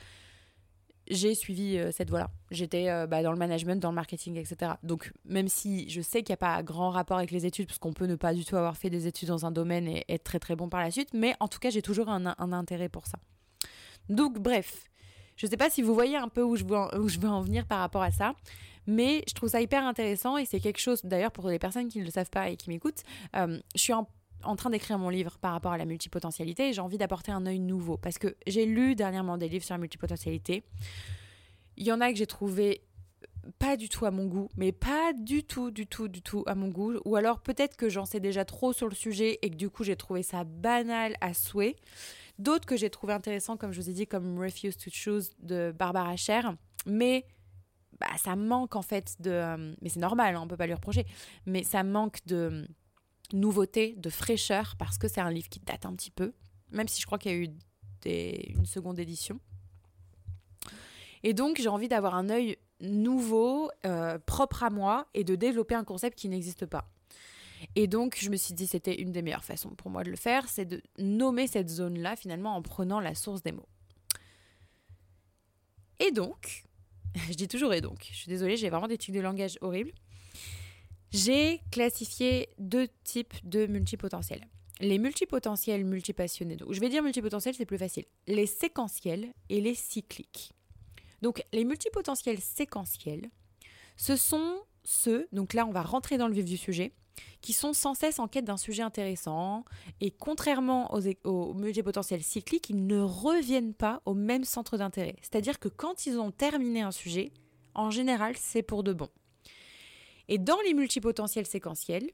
j'ai 1.09 1.33
suivi 1.35 1.77
euh, 1.77 1.91
cette 1.91 2.09
voie-là. 2.09 2.29
J'étais 2.51 2.89
euh, 2.89 3.07
bah, 3.07 3.23
dans 3.23 3.31
le 3.31 3.37
management, 3.37 3.79
dans 3.81 3.89
le 3.89 3.95
marketing, 3.95 4.37
etc. 4.37 4.73
Donc, 4.83 5.11
même 5.25 5.47
si 5.47 5.89
je 5.89 6.01
sais 6.01 6.23
qu'il 6.23 6.33
n'y 6.33 6.35
a 6.35 6.37
pas 6.37 6.61
grand 6.63 6.91
rapport 6.91 7.17
avec 7.17 7.31
les 7.31 7.45
études, 7.45 7.67
parce 7.67 7.79
qu'on 7.79 7.93
peut 7.93 8.05
ne 8.05 8.15
pas 8.15 8.33
du 8.33 8.45
tout 8.45 8.55
avoir 8.55 8.77
fait 8.77 8.89
des 8.89 9.07
études 9.07 9.29
dans 9.29 9.45
un 9.45 9.51
domaine 9.51 9.87
et 9.87 10.05
être 10.07 10.23
très 10.23 10.39
très 10.39 10.55
bon 10.55 10.69
par 10.69 10.81
la 10.81 10.91
suite, 10.91 11.09
mais 11.13 11.35
en 11.39 11.47
tout 11.47 11.59
cas, 11.59 11.69
j'ai 11.69 11.81
toujours 11.81 12.09
un, 12.09 12.25
intérêt 12.53 12.89
pour 12.89 13.07
ça. 13.07 13.17
Donc, 14.07 14.39
bref, 14.39 14.85
je 15.35 15.45
ne 15.45 15.49
sais 15.49 15.57
pas 15.57 15.69
si 15.69 15.81
vous 15.81 15.93
voyez 15.93 16.17
un 16.17 16.29
peu 16.29 16.43
où 16.43 16.55
je, 16.55 16.63
veux 16.63 17.29
en, 17.29 17.41
venir 17.41 17.65
par 17.65 17.79
rapport 17.79 18.03
à 18.03 18.11
ça, 18.11 18.33
mais 18.85 19.23
je 19.27 19.33
trouve 19.33 19.49
ça 19.49 19.61
hyper 19.61 19.83
intéressant 19.83 20.37
et 20.37 20.45
c'est 20.45 20.59
quelque 20.59 20.79
chose, 20.79 21.01
d'ailleurs, 21.03 21.31
pour 21.31 21.47
les 21.49 21.59
personnes 21.59 21.87
qui 21.87 21.99
ne 21.99 22.05
le 22.05 22.11
savent 22.11 22.29
pas 22.29 22.49
et 22.49 22.57
qui 22.57 22.69
m'écoutent, 22.69 23.03
euh, 23.35 23.59
je 23.75 23.81
suis 23.81 23.93
en 23.93 24.07
en 24.43 24.55
train 24.55 24.69
d'écrire 24.69 24.97
mon 24.97 25.09
livre 25.09 25.37
par 25.37 25.51
rapport 25.53 25.71
à 25.71 25.77
la 25.77 25.85
multipotentialité 25.85 26.69
et 26.69 26.73
j'ai 26.73 26.81
envie 26.81 26.97
d'apporter 26.97 27.31
un 27.31 27.45
œil 27.45 27.59
nouveau 27.59 27.97
parce 27.97 28.17
que 28.17 28.35
j'ai 28.47 28.65
lu 28.65 28.95
dernièrement 28.95 29.37
des 29.37 29.49
livres 29.49 29.65
sur 29.65 29.73
la 29.75 29.79
multipotentialité. 29.79 30.63
Il 31.77 31.85
y 31.85 31.91
en 31.91 32.01
a 32.01 32.11
que 32.11 32.17
j'ai 32.17 32.27
trouvé 32.27 32.81
pas 33.57 33.77
du 33.77 33.89
tout 33.89 34.05
à 34.05 34.11
mon 34.11 34.25
goût, 34.25 34.49
mais 34.57 34.71
pas 34.71 35.13
du 35.13 35.43
tout, 35.43 35.71
du 35.71 35.87
tout, 35.87 36.07
du 36.07 36.21
tout 36.21 36.43
à 36.45 36.55
mon 36.55 36.67
goût. 36.67 36.99
Ou 37.05 37.15
alors 37.15 37.39
peut-être 37.39 37.77
que 37.77 37.89
j'en 37.89 38.05
sais 38.05 38.19
déjà 38.19 38.45
trop 38.45 38.73
sur 38.73 38.87
le 38.87 38.95
sujet 38.95 39.39
et 39.41 39.49
que 39.49 39.55
du 39.55 39.69
coup 39.69 39.83
j'ai 39.83 39.95
trouvé 39.95 40.23
ça 40.23 40.43
banal 40.43 41.15
à 41.21 41.33
souhait. 41.33 41.75
D'autres 42.37 42.65
que 42.65 42.77
j'ai 42.77 42.89
trouvé 42.89 43.13
intéressants, 43.13 43.57
comme 43.57 43.73
je 43.73 43.81
vous 43.81 43.89
ai 43.89 43.93
dit, 43.93 44.07
comme 44.07 44.39
Refuse 44.39 44.77
to 44.77 44.89
Choose 44.91 45.31
de 45.39 45.73
Barbara 45.77 46.15
Sher. 46.15 46.55
Mais 46.85 47.25
bah, 47.99 48.07
ça 48.17 48.35
manque 48.37 48.77
en 48.77 48.81
fait 48.81 49.15
de... 49.19 49.31
Euh, 49.31 49.75
mais 49.81 49.89
c'est 49.89 49.99
normal, 49.99 50.35
hein, 50.35 50.41
on 50.41 50.47
peut 50.47 50.55
pas 50.55 50.67
lui 50.67 50.73
reprocher. 50.73 51.05
Mais 51.45 51.63
ça 51.63 51.83
manque 51.83 52.25
de 52.25 52.65
nouveauté, 53.33 53.95
de 53.97 54.09
fraîcheur, 54.09 54.75
parce 54.77 54.97
que 54.97 55.07
c'est 55.07 55.21
un 55.21 55.31
livre 55.31 55.49
qui 55.49 55.59
date 55.59 55.85
un 55.85 55.93
petit 55.95 56.11
peu, 56.11 56.33
même 56.71 56.87
si 56.87 57.01
je 57.01 57.05
crois 57.05 57.17
qu'il 57.17 57.31
y 57.31 57.35
a 57.35 57.37
eu 57.37 57.49
une 58.55 58.65
seconde 58.65 58.99
édition. 58.99 59.39
Et 61.23 61.33
donc 61.33 61.57
j'ai 61.59 61.69
envie 61.69 61.87
d'avoir 61.87 62.15
un 62.15 62.29
œil 62.29 62.57
nouveau, 62.81 63.69
euh, 63.85 64.17
propre 64.19 64.63
à 64.63 64.69
moi, 64.69 65.07
et 65.13 65.23
de 65.23 65.35
développer 65.35 65.75
un 65.75 65.83
concept 65.83 66.17
qui 66.17 66.29
n'existe 66.29 66.65
pas. 66.65 66.89
Et 67.75 67.87
donc 67.87 68.17
je 68.19 68.29
me 68.29 68.37
suis 68.37 68.53
dit 68.53 68.67
c'était 68.67 69.01
une 69.01 69.11
des 69.11 69.21
meilleures 69.21 69.43
façons 69.43 69.71
pour 69.71 69.91
moi 69.91 70.03
de 70.03 70.09
le 70.09 70.15
faire, 70.15 70.47
c'est 70.47 70.65
de 70.65 70.81
nommer 70.97 71.45
cette 71.47 71.69
zone-là 71.69 72.15
finalement 72.15 72.55
en 72.55 72.61
prenant 72.61 72.99
la 72.99 73.15
source 73.15 73.43
des 73.43 73.51
mots. 73.51 73.67
Et 75.99 76.11
donc, 76.11 76.63
je 77.29 77.33
dis 77.33 77.47
toujours 77.47 77.73
et 77.73 77.81
donc, 77.81 78.07
je 78.11 78.17
suis 78.17 78.29
désolée, 78.29 78.57
j'ai 78.57 78.69
vraiment 78.69 78.87
des 78.87 78.97
trucs 78.97 79.15
de 79.15 79.19
langage 79.19 79.57
horribles. 79.61 79.91
J'ai 81.11 81.61
classifié 81.71 82.49
deux 82.59 82.87
types 83.03 83.33
de 83.43 83.65
multipotentiels. 83.65 84.47
Les 84.79 84.99
multipotentiels 84.99 85.83
multipassionnés. 85.83 86.55
Donc, 86.55 86.71
je 86.71 86.79
vais 86.79 86.89
dire 86.89 87.03
multipotentiels, 87.03 87.55
c'est 87.55 87.65
plus 87.65 87.77
facile. 87.77 88.05
Les 88.27 88.45
séquentiels 88.45 89.33
et 89.49 89.59
les 89.59 89.75
cycliques. 89.75 90.53
Donc, 91.21 91.43
les 91.51 91.65
multipotentiels 91.65 92.39
séquentiels, 92.39 93.29
ce 93.97 94.15
sont 94.15 94.61
ceux, 94.83 95.27
donc 95.33 95.53
là, 95.53 95.65
on 95.65 95.71
va 95.71 95.81
rentrer 95.81 96.17
dans 96.17 96.27
le 96.27 96.33
vif 96.33 96.45
du 96.45 96.57
sujet, 96.57 96.93
qui 97.41 97.53
sont 97.53 97.73
sans 97.73 97.95
cesse 97.95 98.19
en 98.19 98.27
quête 98.27 98.45
d'un 98.45 98.57
sujet 98.57 98.83
intéressant. 98.83 99.65
Et 99.99 100.11
contrairement 100.11 100.93
aux, 100.93 101.01
aux 101.25 101.53
multipotentiels 101.53 102.23
cycliques, 102.23 102.69
ils 102.69 102.85
ne 102.85 103.01
reviennent 103.01 103.73
pas 103.73 104.01
au 104.05 104.13
même 104.13 104.43
centre 104.43 104.77
d'intérêt. 104.77 105.15
C'est-à-dire 105.21 105.59
que 105.59 105.67
quand 105.67 106.05
ils 106.05 106.19
ont 106.19 106.31
terminé 106.31 106.81
un 106.81 106.91
sujet, 106.91 107.33
en 107.75 107.91
général, 107.91 108.35
c'est 108.37 108.63
pour 108.63 108.83
de 108.83 108.93
bon. 108.93 109.09
Et 110.29 110.37
dans 110.37 110.59
les 110.61 110.75
multipotentiels 110.75 111.47
séquentiels, 111.47 112.09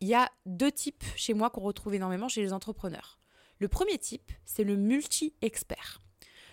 il 0.00 0.06
y 0.06 0.14
a 0.14 0.30
deux 0.46 0.70
types 0.70 1.04
chez 1.16 1.34
moi 1.34 1.50
qu'on 1.50 1.60
retrouve 1.60 1.94
énormément 1.94 2.28
chez 2.28 2.40
les 2.40 2.52
entrepreneurs. 2.52 3.18
Le 3.58 3.66
premier 3.66 3.98
type, 3.98 4.30
c'est 4.44 4.62
le 4.62 4.76
multi-expert. 4.76 6.00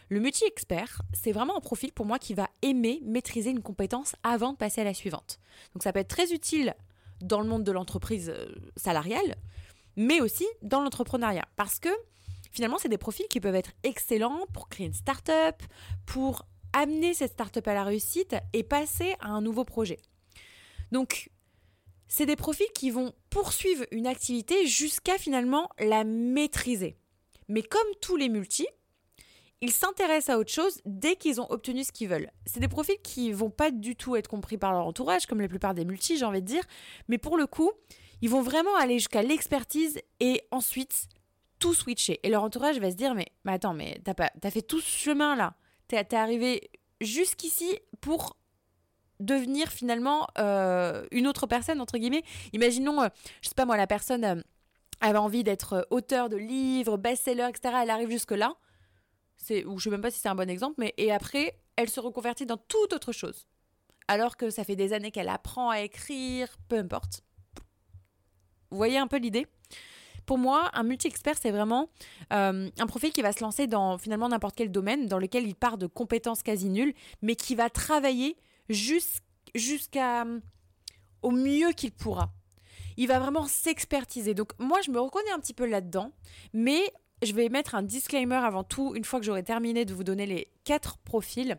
Le 0.10 0.20
multi-expert, 0.20 1.04
c'est 1.14 1.32
vraiment 1.32 1.56
un 1.56 1.62
profil 1.62 1.94
pour 1.94 2.08
moi 2.08 2.18
qui 2.18 2.34
va 2.34 2.50
aimer 2.64 3.02
maîtriser 3.04 3.52
une 3.52 3.62
compétence 3.62 4.16
avant 4.24 4.54
de 4.54 4.58
passer 4.58 4.82
à 4.82 4.84
la 4.84 4.96
suivante. 4.96 5.40
Donc 5.74 5.84
ça 5.84 5.94
peut 5.94 6.00
être 6.00 6.08
très 6.08 6.34
utile 6.34 6.76
dans 7.22 7.40
le 7.40 7.48
monde 7.48 7.64
de 7.64 7.72
l'entreprise 7.72 8.30
euh, 8.30 8.48
salariale, 8.76 9.36
mais 9.96 10.22
aussi 10.22 10.48
dans 10.64 10.82
l'entrepreneuriat. 10.82 11.46
Parce 11.56 11.80
que 11.80 11.90
finalement, 12.52 12.80
c'est 12.80 12.90
des 12.90 12.98
profils 12.98 13.28
qui 13.30 13.40
peuvent 13.40 13.56
être 13.56 13.72
excellents 13.84 14.48
pour 14.54 14.70
créer 14.70 14.88
une 14.88 14.94
start-up, 14.94 15.62
pour 16.08 16.48
amener 16.74 17.14
cette 17.14 17.34
start-up 17.34 17.68
à 17.68 17.76
la 17.76 17.84
réussite 17.84 18.36
et 18.54 18.64
passer 18.64 19.16
à 19.20 19.30
un 19.30 19.42
nouveau 19.42 19.66
projet. 19.66 20.00
Donc, 20.92 21.30
c'est 22.08 22.26
des 22.26 22.36
profils 22.36 22.72
qui 22.74 22.92
vont 22.92 23.14
poursuivre 23.30 23.86
une 23.92 24.08
activité 24.08 24.68
jusqu'à 24.68 25.18
finalement 25.18 25.70
la 25.80 26.04
maîtriser. 26.04 26.98
Mais 27.48 27.64
comme 27.64 27.88
tous 28.02 28.18
les 28.18 28.30
multis, 28.30 28.68
ils 29.62 29.72
s'intéressent 29.72 30.36
à 30.36 30.40
autre 30.40 30.52
chose 30.52 30.82
dès 30.86 31.16
qu'ils 31.16 31.40
ont 31.40 31.50
obtenu 31.52 31.84
ce 31.84 31.92
qu'ils 31.92 32.10
veulent. 32.10 32.32
C'est 32.46 32.60
des 32.60 32.68
profils 32.68 32.98
qui 33.04 33.32
vont 33.32 33.52
pas 33.52 33.72
du 33.72 33.96
tout 33.96 34.16
être 34.16 34.28
compris 34.28 34.58
par 34.58 34.74
leur 34.74 34.86
entourage, 34.86 35.28
comme 35.28 35.40
la 35.40 35.48
plupart 35.48 35.74
des 35.74 35.86
multis, 35.86 36.18
j'ai 36.18 36.26
envie 36.26 36.42
de 36.42 36.48
dire. 36.48 36.64
Mais 37.08 37.18
pour 37.18 37.38
le 37.38 37.46
coup, 37.46 37.72
ils 38.22 38.30
vont 38.30 38.42
vraiment 38.42 38.76
aller 38.76 39.00
jusqu'à 39.00 39.22
l'expertise 39.22 40.00
et 40.20 40.42
ensuite 40.52 41.08
tout 41.60 41.74
switcher. 41.74 42.20
Et 42.24 42.30
leur 42.30 42.44
entourage 42.44 42.80
va 42.80 42.92
se 42.92 42.96
dire 42.96 43.14
mais, 43.14 43.28
attends, 43.46 43.74
mais 43.74 44.02
t'as 44.04 44.16
pas, 44.16 44.32
as 44.42 44.52
fait 44.52 44.64
tout 44.64 44.82
ce 44.82 44.90
chemin 44.90 45.36
là. 45.36 45.54
T'es 45.88 45.98
es 45.98 46.16
arrivé 46.16 46.72
jusqu'ici 47.00 47.80
pour 48.02 48.38
devenir 49.22 49.70
finalement 49.70 50.28
euh, 50.38 51.06
une 51.12 51.28
autre 51.28 51.48
personne, 51.48 51.80
entre 51.80 51.98
guillemets. 51.98 52.24
Imaginons, 52.54 53.02
euh, 53.02 53.08
je 53.42 53.50
sais 53.50 53.56
pas 53.56 53.66
moi, 53.66 53.78
la 53.78 53.88
personne 53.88 54.24
euh, 54.26 54.42
avait 55.00 55.18
envie 55.18 55.44
d'être 55.44 55.88
auteur 55.90 56.30
de 56.30 56.38
livres, 56.38 56.98
best-seller, 56.98 57.48
etc. 57.50 57.76
Elle 57.84 57.90
arrive 57.90 58.10
jusque-là. 58.10 58.56
C'est, 59.38 59.66
ou 59.66 59.80
je 59.80 59.86
sais 59.86 59.90
même 59.90 60.02
pas 60.02 60.12
si 60.12 60.20
c'est 60.20 60.30
un 60.30 60.36
bon 60.36 60.50
exemple, 60.50 60.76
mais 60.78 60.94
et 60.98 61.12
après, 61.12 61.58
elle 61.76 61.90
se 61.90 62.00
reconvertit 62.00 62.46
dans 62.46 62.58
toute 62.58 62.94
autre 62.94 63.12
chose. 63.12 63.48
Alors 64.08 64.38
que 64.38 64.50
ça 64.50 64.64
fait 64.64 64.76
des 64.76 64.94
années 64.94 65.12
qu'elle 65.12 65.30
apprend 65.30 65.70
à 65.70 65.82
écrire, 65.82 66.48
peu 66.68 66.78
importe. 66.78 67.24
Vous 68.70 68.78
voyez 68.78 68.98
un 68.98 69.08
peu 69.08 69.18
l'idée? 69.18 69.48
Pour 70.26 70.38
moi, 70.38 70.70
un 70.74 70.84
multi-expert, 70.84 71.36
c'est 71.42 71.52
vraiment 71.52 71.90
un 72.30 72.88
profil 72.88 73.12
qui 73.12 73.22
va 73.22 73.32
se 73.32 73.42
lancer 73.42 73.68
dans 73.68 73.98
finalement 73.98 74.30
n'importe 74.30 74.56
quel 74.56 74.72
domaine 74.72 75.08
dans 75.08 75.18
lequel 75.18 75.46
il 75.46 75.56
part 75.56 75.78
de 75.78 75.88
compétences 75.88 76.44
quasi 76.44 76.70
nulles, 76.70 76.94
mais 77.22 77.36
qui 77.36 77.56
va 77.56 77.70
travailler 77.70 78.38
jusqu'à 78.70 80.26
au 81.22 81.32
mieux 81.32 81.72
qu'il 81.72 81.92
pourra. 81.92 82.32
Il 82.98 83.08
va 83.08 83.20
vraiment 83.20 83.46
s'expertiser. 83.46 84.34
Donc 84.34 84.52
moi, 84.60 84.82
je 84.82 84.92
me 84.92 85.00
reconnais 85.00 85.32
un 85.32 85.40
petit 85.40 85.54
peu 85.54 85.66
là-dedans, 85.66 86.12
mais 86.54 86.82
je 87.22 87.34
vais 87.34 87.50
mettre 87.50 87.76
un 87.76 87.84
disclaimer 87.84 88.36
avant 88.36 88.64
tout, 88.64 88.96
une 88.96 89.04
fois 89.04 89.20
que 89.20 89.26
j'aurai 89.26 89.44
terminé 89.44 89.86
de 89.86 89.94
vous 89.94 90.04
donner 90.04 90.26
les 90.26 90.52
quatre 90.64 90.98
profils. 91.00 91.58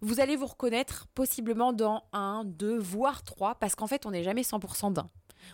Vous 0.00 0.20
allez 0.20 0.34
vous 0.36 0.46
reconnaître 0.46 1.06
possiblement 1.14 1.72
dans 1.72 2.04
un, 2.12 2.44
deux, 2.44 2.76
voire 2.76 3.22
trois, 3.22 3.54
parce 3.54 3.76
qu'en 3.76 3.86
fait, 3.86 4.04
on 4.04 4.10
n'est 4.10 4.24
jamais 4.24 4.42
100% 4.42 4.92
d'un. 4.92 5.08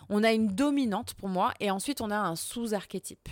On 0.09 0.23
a 0.23 0.33
une 0.33 0.47
dominante 0.47 1.13
pour 1.13 1.29
moi, 1.29 1.53
et 1.59 1.69
ensuite 1.69 2.01
on 2.01 2.09
a 2.09 2.17
un 2.17 2.35
sous-archétype. 2.35 3.29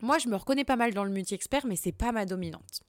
Moi, 0.00 0.18
je 0.18 0.28
me 0.28 0.36
reconnais 0.36 0.64
pas 0.64 0.76
mal 0.76 0.94
dans 0.94 1.04
le 1.04 1.10
multi-expert, 1.10 1.66
mais 1.66 1.76
c'est 1.76 1.92
pas 1.92 2.12
ma 2.12 2.24
dominante. 2.24 2.82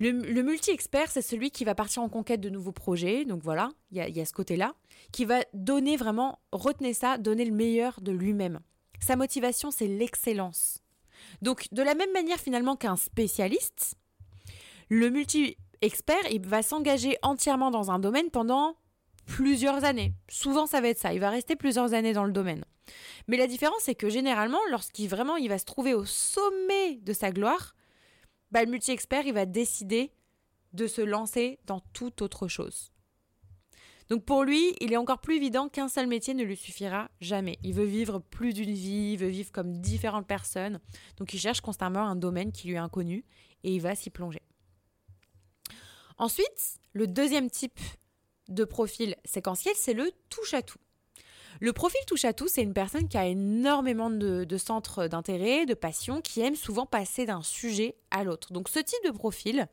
Le, 0.00 0.42
multi-expert, 0.42 1.10
c'est 1.10 1.22
celui 1.22 1.50
qui 1.50 1.64
va 1.64 1.74
partir 1.74 2.02
en 2.02 2.08
conquête 2.08 2.40
de 2.40 2.50
nouveaux 2.50 2.72
projets, 2.72 3.24
donc 3.24 3.42
voilà, 3.42 3.70
il 3.90 3.98
y 3.98 4.20
a, 4.20 4.24
ce 4.24 4.32
côté-là, 4.32 4.74
qui 5.12 5.24
va 5.24 5.40
donner 5.54 5.96
vraiment, 5.96 6.38
retenez 6.52 6.94
ça, 6.94 7.18
donner 7.18 7.44
le 7.44 7.52
meilleur 7.52 8.00
de 8.00 8.12
lui-même. 8.12 8.60
Sa 9.00 9.16
motivation, 9.16 9.70
c'est 9.70 9.88
l'excellence. 9.88 10.82
Donc, 11.42 11.66
de 11.72 11.82
la 11.82 11.94
même 11.94 12.12
manière 12.12 12.38
finalement 12.38 12.76
qu'un 12.76 12.96
spécialiste, 12.96 13.96
le 14.88 15.10
multi-expert, 15.10 16.30
il 16.30 16.46
va 16.46 16.62
s'engager 16.62 17.16
entièrement 17.22 17.72
dans 17.72 17.90
un 17.90 17.98
domaine 17.98 18.30
pendant 18.30 18.76
plusieurs 19.26 19.84
années. 19.84 20.14
Souvent, 20.28 20.66
ça 20.66 20.80
va 20.80 20.88
être 20.88 20.98
ça. 20.98 21.12
Il 21.12 21.20
va 21.20 21.30
rester 21.30 21.56
plusieurs 21.56 21.92
années 21.92 22.12
dans 22.12 22.24
le 22.24 22.32
domaine. 22.32 22.64
Mais 23.26 23.36
la 23.36 23.46
différence, 23.46 23.82
c'est 23.82 23.94
que 23.94 24.08
généralement, 24.08 24.60
lorsqu'il 24.70 25.08
vraiment 25.08 25.36
il 25.36 25.48
va 25.48 25.58
se 25.58 25.64
trouver 25.64 25.92
au 25.92 26.04
sommet 26.04 26.96
de 27.02 27.12
sa 27.12 27.30
gloire, 27.30 27.74
bah, 28.50 28.64
le 28.64 28.70
multi-expert, 28.70 29.26
il 29.26 29.34
va 29.34 29.46
décider 29.46 30.12
de 30.72 30.86
se 30.86 31.00
lancer 31.00 31.58
dans 31.66 31.80
toute 31.92 32.22
autre 32.22 32.48
chose. 32.48 32.92
Donc 34.08 34.24
pour 34.24 34.42
lui, 34.42 34.74
il 34.80 34.92
est 34.92 34.96
encore 34.96 35.20
plus 35.20 35.36
évident 35.36 35.68
qu'un 35.68 35.88
seul 35.88 36.06
métier 36.06 36.32
ne 36.32 36.42
lui 36.42 36.56
suffira 36.56 37.10
jamais. 37.20 37.58
Il 37.62 37.74
veut 37.74 37.84
vivre 37.84 38.20
plus 38.20 38.54
d'une 38.54 38.72
vie, 38.72 39.12
il 39.12 39.18
veut 39.18 39.28
vivre 39.28 39.52
comme 39.52 39.80
différentes 39.80 40.26
personnes. 40.26 40.80
Donc 41.18 41.34
il 41.34 41.38
cherche 41.38 41.60
constamment 41.60 42.08
un 42.08 42.16
domaine 42.16 42.52
qui 42.52 42.68
lui 42.68 42.74
est 42.74 42.78
inconnu 42.78 43.24
et 43.64 43.74
il 43.74 43.80
va 43.80 43.94
s'y 43.94 44.08
plonger. 44.08 44.40
Ensuite, 46.16 46.80
le 46.94 47.06
deuxième 47.06 47.50
type 47.50 47.78
de 48.48 48.64
profil 48.64 49.14
séquentiel, 49.26 49.74
c'est 49.76 49.92
le 49.92 50.10
touche-à-tout. 50.30 50.78
Le 51.60 51.72
profil 51.72 52.00
touche 52.06 52.24
à 52.24 52.32
tout, 52.32 52.48
c'est 52.48 52.62
une 52.62 52.72
personne 52.72 53.08
qui 53.08 53.18
a 53.18 53.26
énormément 53.26 54.10
de, 54.10 54.56
centres 54.56 55.08
d'intérêt, 55.08 55.66
de 55.66 55.74
passion, 55.74 56.20
qui 56.20 56.40
aime 56.40 56.54
souvent 56.54 56.86
passer 56.86 57.26
d'un 57.26 57.42
sujet 57.42 57.96
à 58.10 58.24
l'autre. 58.24 58.52
Donc 58.52 58.68
ce 58.68 58.78
type 58.78 59.04
de 59.04 59.10
profil, 59.10 59.68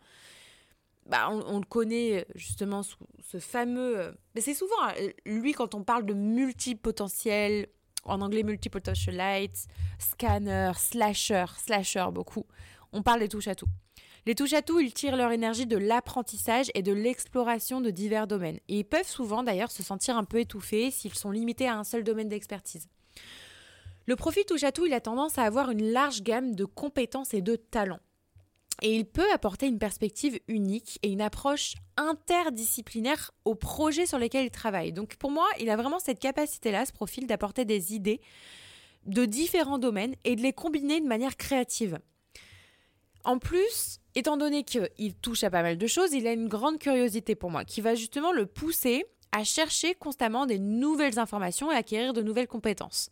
bah, 1.06 1.30
on, 1.30 1.60
le 1.60 1.66
connaît 1.66 2.26
justement 2.34 2.82
sous 2.82 2.98
ce 3.32 3.40
fameux... 3.40 4.00
Euh, 4.00 4.12
c'est 4.38 4.56
souvent, 4.56 4.76
euh, 5.00 5.10
lui, 5.26 5.54
quand 5.54 5.76
on 5.76 5.84
parle 5.84 6.06
de 6.06 6.14
multipotentiel, 6.14 7.68
en 8.04 8.22
anglais 8.22 8.44
multipotentialite, 8.44 9.68
scanner, 10.00 10.72
slasher, 10.76 11.46
slasher 11.58 12.08
beaucoup, 12.12 12.46
on 12.92 13.04
parle 13.04 13.20
des 13.20 13.30
touches 13.30 13.48
à 13.48 13.56
tout. 13.56 13.68
Les 14.26 14.34
touche-à-tout, 14.34 14.80
ils 14.80 14.94
tirent 14.94 15.18
leur 15.18 15.32
énergie 15.32 15.68
de 15.68 15.78
l'apprentissage 15.78 16.72
et 16.74 16.82
de 16.82 16.92
l'exploration 16.92 17.80
de 17.80 17.92
divers 17.92 18.26
domaines. 18.26 18.60
Et 18.68 18.80
ils 18.80 18.84
peuvent 18.84 19.08
souvent 19.08 19.44
d'ailleurs 19.44 19.72
se 19.72 19.84
sentir 19.84 20.18
un 20.18 20.24
peu 20.24 20.40
étouffés 20.40 20.90
s'ils 20.90 21.14
sont 21.14 21.30
limités 21.30 21.68
à 21.68 21.78
un 21.78 21.84
seul 21.84 22.04
domaine 22.04 22.30
d'expertise. 22.30 22.88
Le 24.08 24.16
profil 24.16 24.44
touche-à-tout, 24.46 24.88
il 24.88 24.94
a 24.94 25.02
tendance 25.02 25.38
à 25.38 25.44
avoir 25.44 25.70
une 25.70 25.92
large 25.92 26.24
gamme 26.24 26.56
de 26.56 26.66
compétences 26.66 27.34
et 27.36 27.42
de 27.42 27.56
talents. 27.56 28.00
Et 28.82 28.96
il 28.96 29.06
peut 29.06 29.32
apporter 29.32 29.68
une 29.68 29.80
perspective 29.80 30.40
unique 30.48 31.00
et 31.02 31.10
une 31.10 31.22
approche 31.22 31.76
interdisciplinaire 31.96 33.32
aux 33.46 33.56
projets 33.56 34.06
sur 34.06 34.20
lesquels 34.20 34.46
il 34.46 34.52
travaille. 34.52 34.92
Donc 34.92 35.16
pour 35.18 35.32
moi, 35.32 35.48
il 35.60 35.70
a 35.70 35.78
vraiment 35.78 36.00
cette 36.00 36.20
capacité-là, 36.20 36.86
ce 36.86 36.92
profil, 36.92 37.26
d'apporter 37.28 37.64
des 37.64 37.94
idées 37.94 38.22
de 39.06 39.26
différents 39.26 39.78
domaines 39.78 40.16
et 40.24 40.36
de 40.36 40.42
les 40.42 40.52
combiner 40.52 41.00
de 41.00 41.08
manière 41.08 41.38
créative. 41.38 42.00
En 43.26 43.40
plus, 43.40 44.00
étant 44.14 44.38
donné 44.38 44.64
qu'il 44.64 45.16
touche 45.16 45.44
à 45.44 45.50
pas 45.50 45.64
mal 45.64 45.80
de 45.80 45.88
choses, 45.88 46.14
il 46.14 46.28
a 46.28 46.32
une 46.32 46.48
grande 46.48 46.78
curiosité 46.78 47.34
pour 47.34 47.50
moi, 47.50 47.66
qui 47.66 47.82
va 47.82 47.96
justement 47.96 48.32
le 48.32 48.46
pousser 48.46 49.04
à 49.32 49.44
chercher 49.44 49.96
constamment 49.96 50.46
des 50.46 50.60
nouvelles 50.60 51.18
informations 51.18 51.72
et 51.72 51.76
acquérir 51.76 52.14
de 52.14 52.22
nouvelles 52.22 52.48
compétences. 52.48 53.10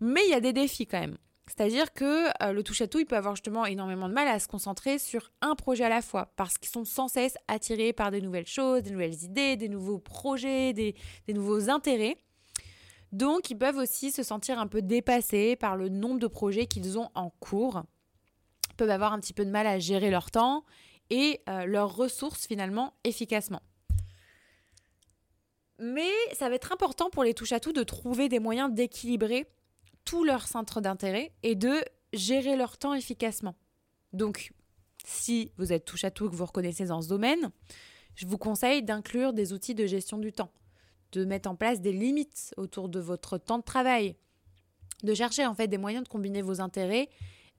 Mais 0.00 0.22
il 0.26 0.30
y 0.30 0.34
a 0.34 0.40
des 0.40 0.52
défis 0.52 0.86
quand 0.86 1.00
même. 1.00 1.18
C'est-à-dire 1.48 1.92
que 1.92 2.28
euh, 2.42 2.52
le 2.52 2.62
touche-à-tout, 2.62 3.00
il 3.00 3.06
peut 3.06 3.16
avoir 3.16 3.34
justement 3.34 3.66
énormément 3.66 4.08
de 4.08 4.14
mal 4.14 4.28
à 4.28 4.38
se 4.38 4.46
concentrer 4.46 4.98
sur 4.98 5.32
un 5.42 5.56
projet 5.56 5.84
à 5.84 5.88
la 5.88 6.02
fois, 6.02 6.32
parce 6.36 6.56
qu'ils 6.56 6.70
sont 6.70 6.84
sans 6.84 7.08
cesse 7.08 7.36
attirés 7.48 7.92
par 7.92 8.12
des 8.12 8.20
nouvelles 8.20 8.46
choses, 8.46 8.82
des 8.82 8.90
nouvelles 8.90 9.24
idées, 9.24 9.56
des 9.56 9.68
nouveaux 9.68 9.98
projets, 9.98 10.72
des, 10.72 10.94
nouveaux 11.28 11.68
intérêts. 11.68 12.16
Donc, 13.10 13.50
ils 13.50 13.58
peuvent 13.58 13.76
aussi 13.76 14.12
se 14.12 14.22
sentir 14.22 14.58
un 14.58 14.68
peu 14.68 14.82
dépassés 14.82 15.56
par 15.56 15.76
le 15.76 15.88
nombre 15.88 16.20
de 16.20 16.26
projets 16.28 16.66
qu'ils 16.66 16.98
ont 16.98 17.10
en 17.14 17.30
cours, 17.40 17.82
peuvent 18.76 18.90
avoir 18.90 19.12
un 19.12 19.20
petit 19.20 19.32
peu 19.32 19.44
de 19.44 19.50
mal 19.50 19.66
à 19.66 19.78
gérer 19.78 20.10
leur 20.10 20.30
temps 20.30 20.64
et 21.10 21.40
euh, 21.48 21.66
leurs 21.66 21.94
ressources 21.94 22.46
finalement 22.46 22.94
efficacement. 23.04 23.62
Mais 25.78 26.10
ça 26.32 26.48
va 26.48 26.54
être 26.54 26.72
important 26.72 27.10
pour 27.10 27.22
les 27.22 27.34
touche-à-tout 27.34 27.72
de 27.72 27.82
trouver 27.82 28.28
des 28.28 28.38
moyens 28.38 28.72
d'équilibrer 28.72 29.46
tous 30.04 30.24
leurs 30.24 30.46
centres 30.46 30.80
d'intérêt 30.80 31.32
et 31.42 31.54
de 31.54 31.84
gérer 32.12 32.56
leur 32.56 32.78
temps 32.78 32.94
efficacement. 32.94 33.54
Donc, 34.12 34.52
si 35.04 35.52
vous 35.58 35.72
êtes 35.72 35.84
touche 35.84 36.04
à 36.04 36.10
tout 36.10 36.30
que 36.30 36.34
vous 36.34 36.46
reconnaissez 36.46 36.86
dans 36.86 37.02
ce 37.02 37.08
domaine, 37.08 37.50
je 38.14 38.26
vous 38.26 38.38
conseille 38.38 38.82
d'inclure 38.82 39.32
des 39.32 39.52
outils 39.52 39.74
de 39.74 39.86
gestion 39.86 40.18
du 40.18 40.32
temps, 40.32 40.50
de 41.12 41.24
mettre 41.24 41.50
en 41.50 41.56
place 41.56 41.80
des 41.80 41.92
limites 41.92 42.54
autour 42.56 42.88
de 42.88 42.98
votre 42.98 43.36
temps 43.36 43.58
de 43.58 43.64
travail, 43.64 44.16
de 45.02 45.14
chercher 45.14 45.46
en 45.46 45.54
fait 45.54 45.68
des 45.68 45.78
moyens 45.78 46.04
de 46.04 46.08
combiner 46.08 46.40
vos 46.40 46.60
intérêts 46.60 47.10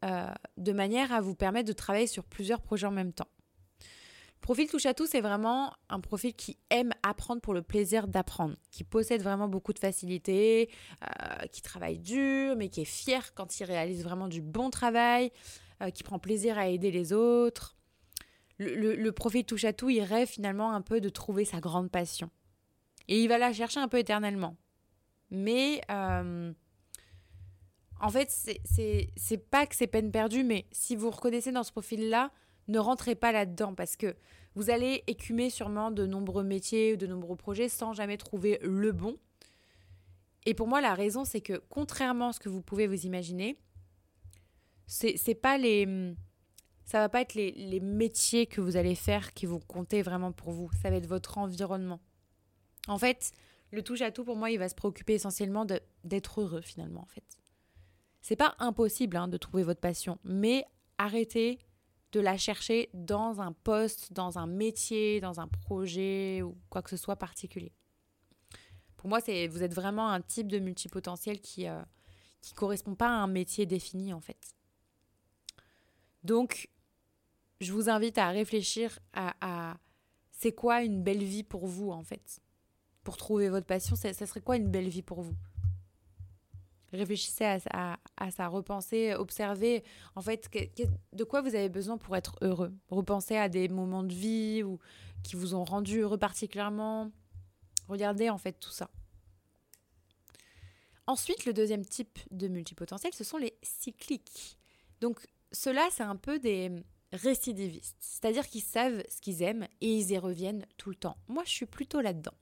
euh, 0.06 0.28
de 0.58 0.72
manière 0.72 1.12
à 1.12 1.22
vous 1.22 1.36
permettre 1.36 1.68
de 1.68 1.74
travailler 1.74 2.08
sur 2.08 2.24
plusieurs 2.24 2.62
projets 2.62 2.88
en 2.88 2.92
même 2.92 3.14
temps. 3.14 3.28
Profil 4.42 4.70
touche 4.70 4.86
à 4.86 4.94
tout, 4.94 5.08
c'est 5.08 5.22
vraiment 5.22 5.74
un 5.90 6.00
profil 6.00 6.34
qui 6.34 6.58
aime 6.70 6.94
apprendre 7.04 7.42
pour 7.42 7.54
le 7.54 7.64
plaisir 7.64 8.08
d'apprendre, 8.08 8.56
qui 8.72 8.84
possède 8.84 9.22
vraiment 9.22 9.48
beaucoup 9.48 9.74
de 9.74 9.80
facilité, 9.80 10.70
euh, 11.04 11.48
qui 11.52 11.62
travaille 11.62 11.98
dur, 11.98 12.56
mais 12.56 12.70
qui 12.70 12.82
est 12.82 12.86
fier 12.86 13.34
quand 13.34 13.60
il 13.60 13.64
réalise 13.66 14.04
vraiment 14.04 14.28
du 14.28 14.42
bon 14.42 14.70
travail, 14.70 15.32
euh, 15.82 15.90
qui 15.90 16.04
prend 16.04 16.20
plaisir 16.20 16.58
à 16.58 16.68
aider 16.68 16.92
les 16.92 17.12
autres. 17.12 17.76
Le, 18.60 19.10
profil 19.12 19.44
touche 19.46 19.66
à 19.66 19.74
tout, 19.74 19.90
il 19.90 20.02
rêve 20.02 20.28
finalement 20.28 20.72
un 20.72 20.82
peu 20.82 21.02
de 21.02 21.10
trouver 21.10 21.44
sa 21.44 21.60
grande 21.60 21.92
passion. 21.92 22.30
Et 23.08 23.22
il 23.22 23.28
va 23.28 23.38
la 23.38 23.54
chercher 23.54 23.80
un 23.80 23.88
peu 23.88 23.98
éternellement. 23.98 24.56
Mais 25.30 25.82
en 28.00 28.10
fait, 28.10 28.30
c'est 28.30 29.50
pas 29.50 29.66
que 29.66 29.76
c'est 29.76 29.88
peine 29.88 30.12
perdue, 30.12 30.44
mais 30.44 30.66
si 30.72 30.96
vous 30.96 31.10
reconnaissez 31.10 31.52
dans 31.52 31.64
ce 31.64 31.72
profil-là, 31.72 32.32
ne 32.68 32.80
rentrez 32.80 33.16
pas 33.16 33.32
là-dedans 33.32 33.74
parce 33.74 33.96
que 33.96 34.16
vous 34.56 34.70
allez 34.70 35.04
écumer 35.08 35.50
sûrement 35.50 35.92
de 35.92 36.06
nombreux 36.06 36.44
métiers 36.44 36.94
ou 36.94 36.98
de 36.98 37.08
nombreux 37.08 37.36
projets 37.36 37.70
sans 37.70 37.94
jamais 37.94 38.18
trouver 38.18 38.60
le 38.62 38.92
bon. 38.92 39.18
Et 40.46 40.54
pour 40.54 40.68
moi, 40.68 40.82
la 40.82 40.94
raison, 40.94 41.26
c'est 41.26 41.42
que 41.42 41.62
contrairement 41.70 42.30
à 42.30 42.34
ce 42.34 42.40
que 42.40 42.50
vous 42.50 42.62
pouvez 42.62 42.88
vous 42.88 43.06
imaginer, 43.06 43.58
c'est 44.88 45.36
pas 45.36 45.58
les. 45.58 46.16
Ça 46.86 47.00
va 47.00 47.10
pas 47.10 47.20
être 47.20 47.34
les, 47.34 47.52
les 47.52 47.82
métiers 47.82 48.48
que 48.48 48.62
vous 48.62 48.78
allez 48.78 48.96
faire 48.96 49.34
qui 49.34 49.46
vont 49.46 49.60
compter 49.60 50.02
vraiment 50.02 50.32
pour 50.32 50.52
vous. 50.52 50.70
Ça 50.82 50.90
va 50.90 50.96
être 50.96 51.08
votre 51.08 51.38
environnement. 51.38 52.00
En 52.88 52.98
fait, 52.98 53.32
le 53.72 53.84
touche 53.84 54.02
à 54.02 54.12
tout, 54.12 54.24
pour 54.24 54.38
moi, 54.38 54.50
il 54.52 54.60
va 54.60 54.70
se 54.70 54.76
préoccuper 54.76 55.16
essentiellement 55.16 55.66
d'être 56.04 56.42
heureux 56.42 56.62
finalement, 56.62 57.02
en 57.02 57.08
fait. 57.08 57.37
C'est 58.22 58.36
pas 58.36 58.56
impossible 58.60 59.18
hein, 59.18 59.28
de 59.28 59.38
trouver 59.38 59.64
votre 59.64 59.80
passion, 59.80 60.20
mais 60.24 60.66
arrêtez 60.98 61.60
de 62.12 62.20
la 62.20 62.38
chercher 62.38 62.90
dans 62.94 63.42
un 63.42 63.52
poste, 63.52 64.14
dans 64.14 64.38
un 64.38 64.48
métier, 64.48 65.20
dans 65.22 65.40
un 65.40 65.48
projet 65.48 66.42
ou 66.42 66.58
quoi 66.70 66.82
que 66.82 66.90
ce 66.90 66.98
soit 66.98 67.16
particulier. 67.16 67.74
Pour 68.96 69.10
moi, 69.10 69.22
c'est 69.22 69.48
vous 69.48 69.64
êtes 69.64 69.74
vraiment 69.74 70.10
un 70.10 70.22
type 70.22 70.48
de 70.48 70.60
multipotentiel 70.60 71.40
qui 71.40 71.68
euh, 71.68 71.82
qui 72.42 72.54
correspond 72.54 72.96
pas 72.96 73.08
à 73.08 73.12
un 73.12 73.28
métier 73.28 73.66
défini 73.66 74.14
en 74.14 74.22
fait. 74.22 74.56
Donc, 76.24 76.70
je 77.62 77.72
vous 77.74 77.90
invite 77.90 78.18
à 78.18 78.30
réfléchir 78.30 79.00
à, 79.14 79.36
à 79.42 79.78
c'est 80.32 80.54
quoi 80.54 80.84
une 80.84 81.04
belle 81.04 81.24
vie 81.24 81.44
pour 81.44 81.68
vous 81.68 81.92
en 81.92 82.04
fait? 82.04 82.40
Pour 83.04 83.18
trouver 83.18 83.50
votre 83.50 83.66
passion, 83.66 83.96
ça 83.96 84.14
serait 84.14 84.42
quoi 84.42 84.58
une 84.58 84.70
belle 84.70 84.90
vie 84.90 85.02
pour 85.02 85.22
vous? 85.22 85.36
Réfléchissez 86.98 87.46
à, 87.72 88.00
à, 88.18 88.32
ça, 88.32 88.48
repensez, 88.48 89.14
observez 89.14 89.84
en 90.16 90.22
fait 90.22 90.50
de 91.14 91.24
quoi 91.24 91.42
vous 91.42 91.56
avez 91.56 91.70
besoin 91.70 91.98
pour 91.98 92.16
être 92.16 92.36
heureux? 92.42 92.74
Repensez 92.90 93.38
à 93.38 93.50
des 93.50 93.68
moments 93.68 94.04
de 94.04 94.14
vie 94.14 94.64
ou, 94.64 94.80
qui 95.24 95.36
vous 95.36 95.56
ont 95.56 95.64
rendu 95.64 96.00
heureux 96.00 96.18
particulièrement? 96.18 97.12
Regardez 97.88 98.30
en 98.30 98.38
fait 98.38 98.54
tout 98.54 98.72
ça. 98.72 98.90
Ensuite, 101.06 101.46
le 101.46 101.54
deuxième 101.54 101.86
type 101.86 102.20
de 102.32 102.48
multipotentiel, 102.48 103.14
ce 103.14 103.24
sont 103.24 103.38
les 103.38 103.58
cycliques. 103.62 104.58
Donc, 105.00 105.26
ceux-là, 105.54 105.88
c'est 105.92 106.04
un 106.04 106.18
peu 106.18 106.40
des 106.40 106.72
récidivistes, 107.14 107.96
c'est-à-dire 108.00 108.46
qu'ils 108.48 108.62
savent 108.62 109.02
ce 109.08 109.22
qu'ils 109.22 109.42
aiment 109.42 109.68
et 109.80 109.98
ils 109.98 110.12
y 110.12 110.18
reviennent 110.18 110.66
tout 110.76 110.90
le 110.90 110.96
temps. 110.96 111.18
Moi, 111.30 111.44
je 111.46 111.52
suis 111.52 111.66
plutôt 111.66 112.02
là-dedans. 112.02 112.34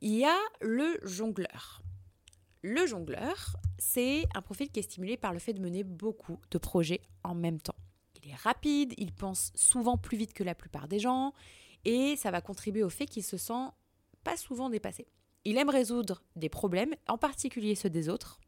Il 0.00 0.14
y 0.14 0.24
a 0.24 0.36
le 0.62 0.98
jongleur. 1.02 1.82
Le 2.68 2.84
jongleur, 2.84 3.54
c'est 3.78 4.24
un 4.34 4.42
profil 4.42 4.68
qui 4.68 4.80
est 4.80 4.82
stimulé 4.82 5.16
par 5.16 5.32
le 5.32 5.38
fait 5.38 5.52
de 5.52 5.60
mener 5.60 5.84
beaucoup 5.84 6.40
de 6.50 6.58
projets 6.58 7.00
en 7.22 7.32
même 7.32 7.60
temps. 7.60 7.76
Il 8.20 8.28
est 8.28 8.34
rapide, 8.34 8.92
il 8.96 9.12
pense 9.12 9.52
souvent 9.54 9.96
plus 9.96 10.16
vite 10.16 10.32
que 10.32 10.42
la 10.42 10.56
plupart 10.56 10.88
des 10.88 10.98
gens 10.98 11.32
et 11.84 12.16
ça 12.16 12.32
va 12.32 12.40
contribuer 12.40 12.82
au 12.82 12.88
fait 12.88 13.06
qu'il 13.06 13.22
se 13.22 13.36
sent 13.36 13.68
pas 14.24 14.36
souvent 14.36 14.68
dépassé. 14.68 15.06
Il 15.44 15.58
aime 15.58 15.68
résoudre 15.68 16.24
des 16.34 16.48
problèmes, 16.48 16.96
en 17.06 17.18
particulier 17.18 17.76
ceux 17.76 17.88
des 17.88 18.08
autres. 18.08 18.40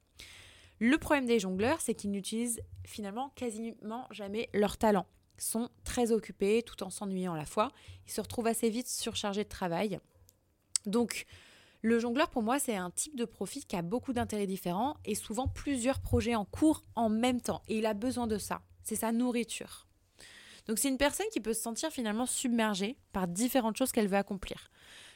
Le 0.81 0.98
problème 0.98 1.26
des 1.26 1.38
jongleurs, 1.38 1.81
c'est 1.81 1.94
qu'ils 1.94 2.11
n'utilisent 2.11 2.61
finalement 2.85 3.31
quasiment 3.37 4.09
jamais 4.11 4.50
leur 4.52 4.78
talent. 4.78 5.07
Ils 5.37 5.44
sont 5.44 5.68
très 5.85 6.11
occupés 6.11 6.64
tout 6.64 6.83
en 6.83 6.90
s'ennuyant 6.90 7.35
à 7.35 7.38
la 7.38 7.46
fois. 7.46 7.70
Ils 8.09 8.12
se 8.12 8.20
retrouvent 8.20 8.48
assez 8.48 8.68
vite 8.68 8.88
surchargés 8.88 9.44
de 9.44 9.48
travail. 9.48 10.00
Donc, 10.87 11.24
le 11.82 11.98
jongleur, 11.98 12.28
pour 12.30 12.42
moi, 12.42 12.58
c'est 12.58 12.76
un 12.76 12.90
type 12.90 13.16
de 13.16 13.24
profil 13.24 13.64
qui 13.64 13.76
a 13.76 13.82
beaucoup 13.82 14.12
d'intérêts 14.12 14.46
différents 14.46 14.96
et 15.04 15.14
souvent 15.14 15.46
plusieurs 15.46 16.00
projets 16.00 16.34
en 16.34 16.44
cours 16.44 16.82
en 16.96 17.08
même 17.08 17.40
temps. 17.40 17.62
Et 17.68 17.78
il 17.78 17.86
a 17.86 17.94
besoin 17.94 18.26
de 18.26 18.38
ça. 18.38 18.62
C'est 18.82 18.96
sa 18.96 19.12
nourriture. 19.12 19.86
Donc 20.66 20.78
c'est 20.78 20.88
une 20.88 20.98
personne 20.98 21.26
qui 21.32 21.40
peut 21.40 21.54
se 21.54 21.62
sentir 21.62 21.90
finalement 21.90 22.26
submergée 22.26 22.98
par 23.12 23.26
différentes 23.26 23.76
choses 23.76 23.92
qu'elle 23.92 24.08
veut 24.08 24.16
accomplir. 24.16 24.70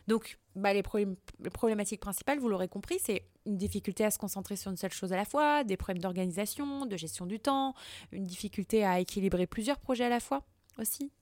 Donc 0.09 0.39
bah, 0.57 0.73
les, 0.73 0.83
problématiques 0.83 2.01
principales, 2.01 2.39
vous 2.39 2.49
l'aurez 2.49 2.69
compris, 2.69 2.99
c'est 2.99 3.29
une 3.47 3.57
difficulté 3.57 4.05
à 4.05 4.11
se 4.11 4.19
concentrer 4.19 4.57
sur 4.57 4.71
une 4.71 4.77
seule 4.77 4.93
chose 4.93 5.13
à 5.13 5.17
la 5.17 5.25
fois, 5.25 5.63
des 5.65 5.77
problèmes 5.77 6.03
d'organisation, 6.03 6.87
de 6.87 6.97
gestion 6.97 7.27
du 7.27 7.39
temps, 7.39 7.75
une 8.11 8.25
difficulté 8.25 8.85
à 8.85 8.99
équilibrer 8.99 9.47
plusieurs 9.47 9.79
projets 9.79 10.05
à 10.05 10.09
la 10.09 10.21
fois 10.21 10.43
aussi, 10.79 11.13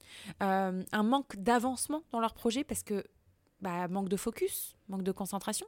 euh, 0.41 0.81
un 0.91 1.03
manque 1.03 1.35
d'avancement 1.35 2.03
dans 2.11 2.21
leur 2.21 2.33
projet 2.33 2.63
parce 2.63 2.83
que 2.83 3.03
bah, 3.61 3.87
manque 3.87 4.09
de 4.09 4.17
focus, 4.17 4.75
manque 4.89 5.03
de 5.03 5.11
concentration. 5.11 5.67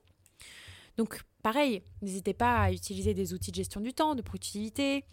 Donc 0.97 1.23
pareil, 1.41 1.83
n'hésitez 2.01 2.33
pas 2.33 2.61
à 2.61 2.71
utiliser 2.71 3.13
des 3.13 3.33
outils 3.33 3.51
de 3.51 3.55
gestion 3.55 3.81
du 3.81 3.93
temps, 3.93 4.15
de 4.15 4.21
productivité, 4.21 5.05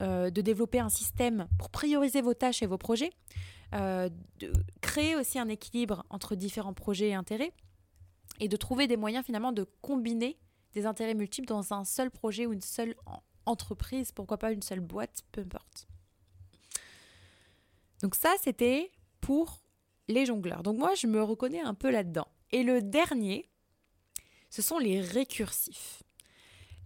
euh, 0.00 0.30
de 0.30 0.40
développer 0.40 0.78
un 0.78 0.88
système 0.88 1.48
pour 1.58 1.70
prioriser 1.70 2.22
vos 2.22 2.34
tâches 2.34 2.62
et 2.62 2.66
vos 2.66 2.78
projets, 2.78 3.12
euh, 3.74 4.08
de 4.38 4.52
créer 4.80 5.16
aussi 5.16 5.38
un 5.38 5.48
équilibre 5.48 6.04
entre 6.10 6.34
différents 6.34 6.74
projets 6.74 7.10
et 7.10 7.14
intérêts, 7.14 7.52
et 8.40 8.48
de 8.48 8.56
trouver 8.56 8.86
des 8.86 8.96
moyens 8.96 9.24
finalement 9.24 9.52
de 9.52 9.66
combiner 9.80 10.38
des 10.72 10.86
intérêts 10.86 11.14
multiples 11.14 11.48
dans 11.48 11.72
un 11.72 11.84
seul 11.84 12.10
projet 12.10 12.46
ou 12.46 12.52
une 12.52 12.62
seule 12.62 12.94
entreprise, 13.46 14.12
pourquoi 14.12 14.38
pas 14.38 14.52
une 14.52 14.62
seule 14.62 14.80
boîte, 14.80 15.22
peu 15.32 15.42
importe. 15.42 15.86
Donc 18.02 18.14
ça, 18.14 18.30
c'était 18.42 18.90
pour 19.20 19.61
les 20.08 20.26
jongleurs. 20.26 20.62
Donc 20.62 20.78
moi, 20.78 20.94
je 20.94 21.06
me 21.06 21.22
reconnais 21.22 21.60
un 21.60 21.74
peu 21.74 21.90
là-dedans. 21.90 22.28
Et 22.50 22.62
le 22.62 22.82
dernier, 22.82 23.48
ce 24.50 24.62
sont 24.62 24.78
les 24.78 25.00
récursifs. 25.00 26.02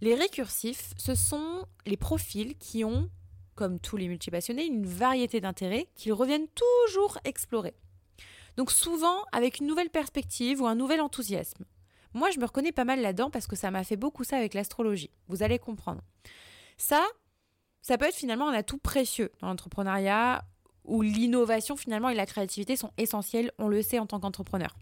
Les 0.01 0.15
récursifs, 0.15 0.93
ce 0.97 1.15
sont 1.15 1.65
les 1.85 1.97
profils 1.97 2.57
qui 2.57 2.83
ont 2.83 3.09
comme 3.57 3.79
tous 3.79 3.97
les 3.97 4.07
multipassionnés, 4.07 4.65
une 4.65 4.85
variété 4.85 5.41
d'intérêts 5.41 5.89
qu'ils 5.95 6.13
reviennent 6.13 6.47
toujours 6.49 7.17
explorer. 7.25 7.73
Donc 8.55 8.71
souvent 8.71 9.25
avec 9.33 9.59
une 9.59 9.67
nouvelle 9.67 9.89
perspective 9.89 10.61
ou 10.61 10.67
un 10.67 10.75
nouvel 10.75 11.01
enthousiasme. 11.01 11.65
Moi, 12.13 12.31
je 12.31 12.39
me 12.39 12.45
reconnais 12.45 12.71
pas 12.71 12.85
mal 12.85 13.01
là-dedans 13.01 13.29
parce 13.29 13.47
que 13.47 13.55
ça 13.55 13.69
m'a 13.69 13.83
fait 13.83 13.97
beaucoup 13.97 14.23
ça 14.23 14.37
avec 14.37 14.53
l'astrologie. 14.53 15.11
Vous 15.27 15.43
allez 15.43 15.59
comprendre. 15.59 16.01
Ça, 16.77 17.05
ça 17.81 17.97
peut 17.97 18.05
être 18.05 18.15
finalement 18.15 18.47
un 18.47 18.53
atout 18.53 18.77
précieux 18.77 19.31
dans 19.41 19.47
l'entrepreneuriat 19.47 20.43
où 20.87 21.01
l'innovation 21.01 21.75
finalement 21.75 22.09
et 22.09 22.15
la 22.15 22.25
créativité 22.25 22.75
sont 22.75 22.91
essentielles, 22.97 23.51
on 23.57 23.67
le 23.67 23.81
sait 23.81 23.99
en 23.99 24.07
tant 24.07 24.19
qu'entrepreneur. 24.19 24.75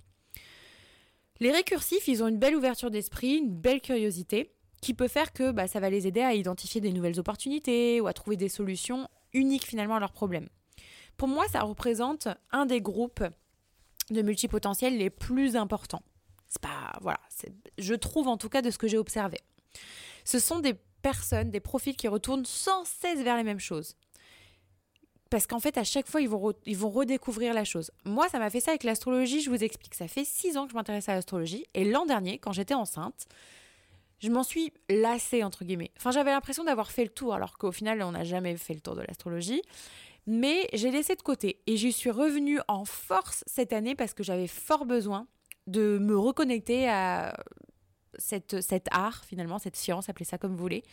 Les 1.40 1.52
récursifs, 1.52 2.08
ils 2.08 2.24
ont 2.24 2.28
une 2.28 2.40
belle 2.40 2.56
ouverture 2.56 2.92
d'esprit, 2.92 3.36
une 3.36 3.54
belle 3.54 3.82
curiosité 3.82 4.54
qui 4.82 4.94
peut 4.94 5.08
faire 5.08 5.34
que 5.34 5.52
bah, 5.52 5.68
ça 5.68 5.80
va 5.80 5.90
les 5.90 6.08
aider 6.08 6.22
à 6.22 6.34
identifier 6.34 6.80
des 6.80 6.94
nouvelles 6.94 7.20
opportunités 7.20 8.00
ou 8.00 8.08
à 8.08 8.14
trouver 8.14 8.38
des 8.38 8.50
solutions 8.50 9.10
uniques 9.34 9.66
finalement 9.66 9.96
à 9.96 10.00
leurs 10.00 10.14
problèmes. 10.14 10.48
Pour 11.18 11.28
moi, 11.28 11.46
ça 11.48 11.62
représente 11.62 12.28
un 12.52 12.66
des 12.66 12.82
groupes 12.82 13.24
de 14.12 14.22
multipotentiels 14.22 14.98
les 14.98 15.10
plus 15.10 15.56
importants. 15.56 16.04
C'est 16.48 16.62
pas 16.62 16.98
voilà, 17.02 17.20
je 17.78 17.94
trouve 17.96 18.28
en 18.28 18.38
tout 18.38 18.50
cas 18.50 18.62
de 18.62 18.70
ce 18.70 18.78
que 18.78 18.88
j'ai 18.88 18.98
observé. 18.98 19.40
Ce 20.24 20.40
sont 20.40 20.60
des 20.60 20.76
personnes, 21.02 21.52
des 21.52 21.60
profils 21.60 21.96
qui 21.96 22.08
retournent 22.08 22.46
sans 22.46 22.86
cesse 22.86 23.22
vers 23.22 23.38
les 23.38 23.44
mêmes 23.44 23.60
choses. 23.60 23.96
Parce 25.30 25.48
qu'en 25.48 25.60
fait, 25.60 25.78
à 25.78 25.84
chaque 25.84 26.08
fois, 26.08 26.22
ils 26.22 26.30
vont, 26.30 26.54
ils 26.66 26.78
vont 26.78 26.90
redécouvrir 26.90 27.54
la 27.54 27.64
chose. 27.64 27.92
Moi, 28.06 28.30
ça 28.30 28.40
m'a 28.40 28.50
fait 28.50 28.60
ça 28.60 28.72
avec 28.72 28.84
l'astrologie, 28.84 29.42
je 29.42 29.50
vous 29.50 29.64
explique. 29.64 29.96
Ça 29.96 30.08
fait 30.08 30.26
six 30.26 30.56
ans 30.58 30.66
que 30.66 30.72
je 30.72 30.76
m'intéresse 30.76 31.10
à 31.10 31.16
l'astrologie. 31.16 31.66
Et 31.74 31.84
l'an 31.84 32.06
dernier, 32.06 32.38
quand 32.38 32.52
j'étais 32.52 32.76
enceinte, 32.76 33.28
je 34.20 34.30
m'en 34.30 34.44
suis 34.44 34.72
lassée, 34.90 35.44
entre 35.44 35.66
guillemets. 35.66 35.92
Enfin, 35.98 36.12
j'avais 36.12 36.32
l'impression 36.32 36.64
d'avoir 36.64 36.92
fait 36.92 37.04
le 37.04 37.10
tour, 37.10 37.34
alors 37.34 37.58
qu'au 37.58 37.72
final, 37.72 38.02
on 38.04 38.12
n'a 38.12 38.24
jamais 38.24 38.56
fait 38.56 38.74
le 38.74 38.82
tour 38.82 38.96
de 38.96 39.02
l'astrologie. 39.02 39.62
Mais 40.28 40.68
j'ai 40.74 40.92
laissé 40.92 41.16
de 41.16 41.22
côté. 41.22 41.60
Et 41.68 41.78
j'y 41.78 41.92
suis 41.92 42.12
revenue 42.12 42.60
en 42.68 42.86
force 42.86 43.44
cette 43.48 43.74
année 43.74 43.96
parce 43.96 44.14
que 44.14 44.24
j'avais 44.24 44.48
fort 44.48 44.86
besoin 44.86 45.28
de 45.68 45.98
me 46.00 46.18
reconnecter 46.18 46.88
à 46.88 47.36
cette, 48.18 48.62
cet 48.62 48.88
art, 48.92 49.26
finalement, 49.26 49.60
cette 49.60 49.76
science, 49.76 50.10
appelez 50.10 50.26
ça 50.26 50.38
comme 50.38 50.52
vous 50.52 50.62
voulez. 50.62 50.84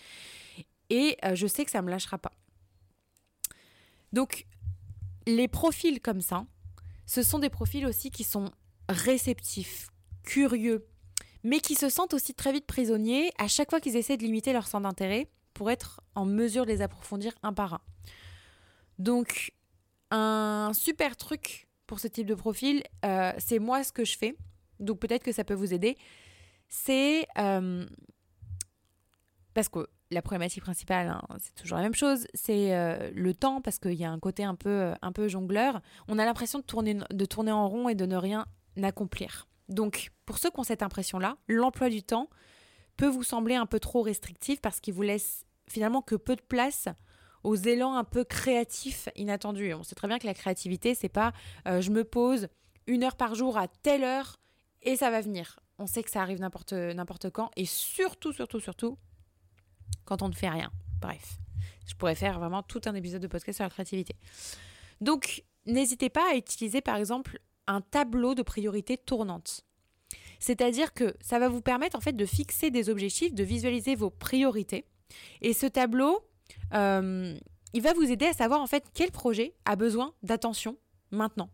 Et 0.91 1.17
euh, 1.25 1.35
je 1.35 1.47
sais 1.47 1.65
que 1.65 1.71
ça 1.71 1.81
ne 1.81 1.87
me 1.87 1.91
lâchera 1.91 2.19
pas. 2.19 2.33
Donc, 4.13 4.47
les 5.27 5.49
profils 5.49 6.01
comme 6.01 6.21
ça, 6.21 6.45
ce 7.07 7.23
sont 7.23 7.39
des 7.39 7.51
profils 7.51 7.87
aussi 7.87 8.11
qui 8.11 8.25
sont 8.25 8.51
réceptifs, 8.89 9.89
curieux, 10.23 10.87
mais 11.45 11.61
qui 11.61 11.75
se 11.75 11.89
sentent 11.89 12.15
aussi 12.15 12.35
très 12.35 12.53
vite 12.53 12.67
prisonniers 12.67 13.33
à 13.39 13.49
chaque 13.49 13.71
fois 13.71 13.81
qu'ils 13.81 13.97
essaient 13.97 14.17
de 14.17 14.23
limiter 14.23 14.53
leur 14.53 14.67
centre 14.67 14.85
d'intérêt 14.85 15.29
pour 15.55 15.71
être 15.71 16.01
en 16.15 16.25
mesure 16.25 16.65
de 16.65 16.71
les 16.71 16.83
approfondir 16.83 17.33
un 17.43 17.53
par 17.53 17.75
un. 17.75 17.81
Donc, 18.99 19.53
un 20.11 20.73
super 20.75 21.17
truc 21.17 21.69
pour 21.87 22.01
ce 22.01 22.09
type 22.09 22.27
de 22.27 22.35
profil, 22.35 22.83
euh, 23.05 23.33
c'est 23.39 23.59
moi 23.59 23.83
ce 23.85 23.93
que 23.93 24.05
je 24.05 24.17
fais. 24.17 24.37
Donc, 24.81 24.99
peut-être 24.99 25.23
que 25.23 25.33
ça 25.33 25.45
peut 25.45 25.55
vous 25.55 25.75
aider. 25.75 25.97
C'est 26.69 27.27
euh, 27.39 27.87
parce 29.55 29.69
que 29.69 29.87
la 30.13 30.23
problématique 30.23 30.63
principale, 30.63 31.09
hein, 31.09 31.23
c'est 31.39 31.55
toujours 31.55 31.79
la 31.79 31.83
même 31.83 31.95
chose, 31.95 32.27
c'est 32.35 32.75
euh, 32.75 33.11
le 33.15 33.35
temps, 33.35 33.61
parce 33.61 33.79
qu'il 33.79 33.95
y 33.95 34.05
a 34.05 34.11
un 34.11 34.19
côté 34.19 34.45
un 34.45 34.55
peu, 34.55 34.69
euh, 34.69 34.95
un 35.03 35.13
peu 35.13 35.29
jongleur. 35.29 35.81
On 36.09 36.19
a 36.19 36.25
l'impression 36.25 36.59
de 36.59 36.65
tourner, 36.65 37.53
en 37.53 37.69
rond 37.69 37.89
et 37.89 37.95
de 37.95 38.07
ne 38.07 38.17
rien 38.17 38.47
accomplir. 38.83 39.49
Donc, 39.69 40.11
pour 40.27 40.39
ceux 40.39 40.51
qui 40.51 40.61
ont 40.61 40.65
cette 40.65 40.83
impression-là, 40.83 41.37
l'emploi 41.49 41.89
du 41.89 42.03
temps 42.03 42.29
peut 42.97 43.09
vous 43.09 43.23
sembler 43.23 43.55
un 43.55 43.67
peu 43.67 43.81
trop 43.81 44.03
restrictif 44.03 44.61
parce 44.61 44.81
qu'il 44.81 44.95
vous 44.95 45.03
laisse 45.03 45.47
finalement 45.67 46.03
que 46.03 46.15
peu 46.15 46.37
de 46.37 46.43
place 46.43 46.89
aux 47.43 47.57
élans 47.57 47.97
un 47.97 48.05
peu 48.05 48.25
créatifs 48.25 49.09
inattendus. 49.17 49.75
on 49.75 49.83
sait 49.83 49.95
très 49.95 50.09
bien 50.09 50.19
que 50.19 50.27
la 50.27 50.35
créativité, 50.35 50.95
c'est 50.95 51.09
pas 51.09 51.33
euh, 51.67 51.81
je 51.81 51.91
me 51.91 52.05
pose 52.05 52.49
une 52.87 53.03
heure 53.03 53.17
par 53.17 53.35
jour 53.35 53.57
à 53.59 53.69
telle 53.69 54.05
heure 54.05 54.39
et 54.83 54.97
ça 54.97 55.11
va 55.11 55.21
venir. 55.21 55.59
On 55.79 55.87
sait 55.87 56.03
que 56.03 56.11
ça 56.11 56.23
arrive 56.23 56.41
n'importe 56.41 57.31
quand 57.31 57.51
et 57.57 57.65
surtout, 57.65 58.33
surtout, 58.33 58.61
surtout, 58.61 58.99
quand 60.05 60.23
on 60.23 60.29
ne 60.29 60.35
fait 60.35 60.49
rien. 60.49 60.71
Bref, 61.01 61.39
je 61.87 61.95
pourrais 61.95 62.15
faire 62.15 62.39
vraiment 62.39 62.63
tout 62.63 62.81
un 62.87 62.95
épisode 62.95 63.23
de 63.23 63.27
podcast 63.27 63.57
sur 63.57 63.65
la 63.65 63.71
créativité. 63.71 64.17
Donc, 65.01 65.45
n'hésitez 65.67 66.11
pas 66.11 66.33
à 66.33 66.37
utiliser 66.37 66.81
par 66.81 66.97
exemple 66.97 67.41
un 67.67 67.81
tableau 67.81 68.35
de 68.35 68.43
priorités 68.43 68.97
tournantes. 68.97 69.65
C'est-à-dire 70.39 70.93
que 70.93 71.15
ça 71.21 71.39
va 71.39 71.49
vous 71.49 71.61
permettre 71.61 71.97
en 71.97 72.01
fait 72.01 72.15
de 72.15 72.27
fixer 72.27 72.71
des 72.71 72.89
objectifs, 72.91 73.33
de 73.33 73.45
visualiser 73.45 73.95
vos 73.95 74.11
priorités. 74.11 74.85
Et 75.41 75.53
ce 75.53 75.67
tableau, 75.67 76.19
euh, 76.75 77.39
il 77.73 77.83
va 77.83 77.93
vous 77.93 78.11
aider 78.11 78.27
à 78.27 78.33
savoir 78.33 78.61
en 78.61 78.67
fait 78.67 78.85
quel 78.93 79.13
projet 79.13 79.55
a 79.65 79.77
besoin 79.77 80.15
d'attention 80.23 80.77
maintenant. 81.11 81.49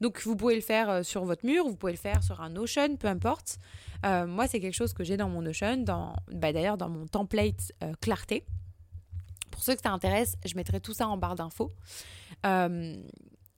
Donc 0.00 0.20
vous 0.22 0.36
pouvez 0.36 0.54
le 0.54 0.60
faire 0.60 0.88
euh, 0.88 1.02
sur 1.02 1.24
votre 1.24 1.44
mur, 1.44 1.66
vous 1.66 1.76
pouvez 1.76 1.92
le 1.92 1.98
faire 1.98 2.22
sur 2.22 2.40
un 2.40 2.50
Notion, 2.50 2.96
peu 2.96 3.08
importe. 3.08 3.58
Euh, 4.06 4.26
moi, 4.26 4.46
c'est 4.46 4.60
quelque 4.60 4.74
chose 4.74 4.94
que 4.94 5.04
j'ai 5.04 5.16
dans 5.16 5.28
mon 5.28 5.42
Notion, 5.42 5.76
dans, 5.78 6.14
bah, 6.32 6.52
d'ailleurs 6.52 6.78
dans 6.78 6.88
mon 6.88 7.06
template 7.06 7.72
euh, 7.82 7.92
clarté. 8.00 8.44
Pour 9.50 9.62
ceux 9.62 9.74
que 9.74 9.82
ça 9.82 9.90
intéresse, 9.90 10.36
je 10.44 10.54
mettrai 10.54 10.80
tout 10.80 10.94
ça 10.94 11.06
en 11.06 11.16
barre 11.18 11.34
d'infos. 11.34 11.72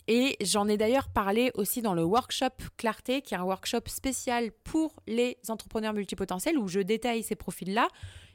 et 0.09 0.37
j'en 0.41 0.67
ai 0.67 0.77
d'ailleurs 0.77 1.09
parlé 1.09 1.53
aussi 1.55 1.81
dans 1.81 1.95
le 1.95 2.03
workshop 2.03 2.57
Clarté, 2.77 3.23
qui 3.23 3.35
est 3.35 3.37
un 3.37 3.45
workshop 3.45 3.83
spécial 3.87 4.51
pour 4.65 5.01
les 5.07 5.39
entrepreneurs 5.49 5.93
multipotentiels 5.93 6.59
où 6.59 6.67
je 6.67 6.81
détaille 6.81 7.23
ces 7.23 7.37
profils-là. 7.37 7.87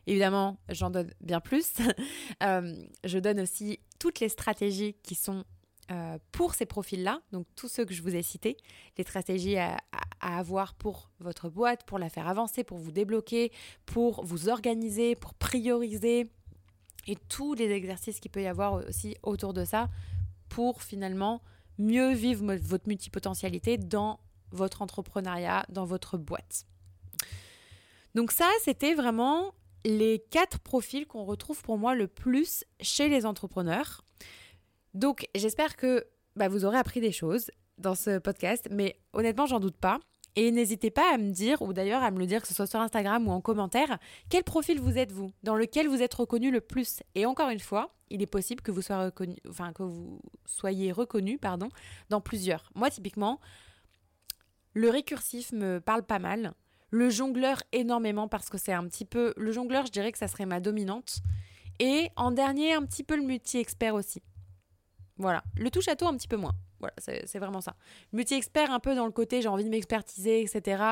Évidemment, 0.06 0.58
j'en 0.70 0.90
donne 0.90 1.12
bien 1.20 1.42
plus. 1.42 1.74
je 2.42 3.20
donne 3.20 3.42
aussi 3.42 3.80
toutes 4.00 4.22
les 4.22 4.30
stratégies 4.30 4.96
qui 5.04 5.16
sont 5.16 5.44
euh, 5.90 6.18
pour 6.32 6.54
ces 6.54 6.66
profils-là, 6.66 7.22
donc 7.32 7.46
tous 7.56 7.68
ceux 7.68 7.86
que 7.86 7.94
je 7.94 8.02
vous 8.02 8.16
ai 8.16 8.22
cités, 8.22 8.58
les 8.98 9.04
stratégies 9.04 9.58
à, 9.58 9.78
avoir 10.20 10.74
pour 10.74 11.10
votre 11.20 11.50
boîte, 11.50 11.86
pour 11.86 12.00
la 12.00 12.10
faire 12.10 12.28
avancer, 12.28 12.64
pour 12.64 12.78
vous 12.80 12.92
débloquer, 12.92 13.52
pour 13.86 14.26
vous 14.26 14.50
organiser, 14.50 15.16
pour 15.16 15.34
prioriser, 15.36 16.30
et 17.08 17.16
tous 17.30 17.54
les 17.54 17.72
exercices 17.72 18.20
qu'il 18.20 18.32
peut 18.32 18.42
y 18.42 18.48
avoir 18.48 18.74
aussi 18.74 19.16
autour 19.24 19.54
de 19.54 19.64
ça, 19.64 19.88
pour 20.50 20.82
finalement 20.82 21.42
mieux 21.78 22.14
vivre 22.14 22.56
votre 22.56 22.88
multipotentialité 22.88 23.78
dans 23.78 24.20
votre 24.52 24.82
entrepreneuriat, 24.82 25.66
dans 25.70 25.86
votre 25.86 26.18
boîte. 26.18 26.66
Donc 28.16 28.32
ça, 28.32 28.50
c'était 28.64 28.94
vraiment 28.94 29.54
les 29.86 30.20
quatre 30.32 30.60
profils 30.60 31.06
qu'on 31.06 31.24
retrouve 31.24 31.62
pour 31.62 31.78
moi 31.78 31.96
le 31.96 32.08
plus 32.08 32.66
chez 32.82 33.08
les 33.08 33.26
entrepreneurs. 33.26 34.04
Donc, 34.98 35.28
j'espère 35.36 35.76
que 35.76 36.08
bah, 36.36 36.48
vous 36.48 36.66
aurez 36.66 36.80
appris 36.80 37.00
des 37.02 37.12
choses 37.12 37.52
dans 37.78 37.94
ce 37.94 38.18
podcast, 38.18 38.68
mais 38.72 39.00
honnêtement, 39.14 39.46
j'en 39.46 39.60
doute 39.60 39.78
pas. 39.78 40.00
Et 40.36 40.50
n'hésitez 40.50 40.90
pas 40.90 41.14
à 41.14 41.20
me 41.20 41.30
dire, 41.30 41.62
ou 41.62 41.72
d'ailleurs 41.72 42.02
à 42.02 42.10
me 42.10 42.18
le 42.18 42.26
dire, 42.26 42.42
que 42.42 42.48
ce 42.48 42.56
soit 42.56 42.66
sur 42.66 42.80
Instagram 42.80 43.28
ou 43.28 43.32
en 43.32 43.40
commentaire, 43.40 44.00
quel 44.30 44.44
profil 44.44 44.80
vous 44.80 44.98
êtes 44.98 45.12
vous, 45.12 45.32
dans 45.44 45.56
lequel 45.56 45.88
vous 45.88 46.02
êtes 46.02 46.16
reconnu 46.16 46.50
le 46.50 46.62
plus. 46.62 47.04
Et 47.14 47.28
encore 47.28 47.50
une 47.50 47.60
fois, 47.60 47.94
il 48.10 48.24
est 48.24 48.28
possible 48.28 48.62
que 48.62 48.72
vous 48.72 48.82
soyez 48.82 49.06
reconnu, 49.06 49.36
que 49.76 49.84
vous 49.84 50.20
soyez 50.46 50.92
reconnu, 50.92 51.38
pardon, 51.38 51.70
dans 52.10 52.22
plusieurs. 52.22 52.72
Moi, 52.74 52.90
typiquement, 52.90 53.40
le 54.74 54.90
récursif 54.90 55.52
me 55.52 55.80
parle 55.80 56.04
pas 56.04 56.20
mal. 56.20 56.54
Le 56.90 57.12
jongleur 57.12 57.62
énormément 57.72 58.28
parce 58.28 58.50
que 58.50 58.58
c'est 58.58 58.74
un 58.74 58.88
petit 58.88 59.06
peu. 59.06 59.36
Le 59.38 59.52
jongleur, 59.52 59.86
je 59.86 59.92
dirais 59.92 60.12
que 60.12 60.18
ça 60.18 60.28
serait 60.28 60.48
ma 60.48 60.60
dominante. 60.60 61.20
Et 61.80 62.10
en 62.16 62.32
dernier, 62.32 62.74
un 62.74 62.84
petit 62.84 63.04
peu 63.04 63.16
le 63.16 63.24
multi-expert 63.24 63.94
aussi. 63.94 64.24
Voilà. 65.18 65.44
Le 65.56 65.70
touche 65.72 65.88
à 65.88 65.96
tout 65.96 66.08
un 66.08 66.16
petit 66.16 66.28
peu 66.28 66.38
moins. 66.38 66.54
Voilà, 66.80 66.94
c'est 67.00 67.40
vraiment 67.40 67.62
ça. 67.62 67.76
Multi-expert 68.14 68.72
un 68.72 68.80
peu 68.80 68.96
dans 68.96 69.06
le 69.06 69.12
côté 69.12 69.42
j'ai 69.42 69.48
envie 69.48 69.64
de 69.64 69.70
m'expertiser, 69.70 70.42
etc. 70.42 70.84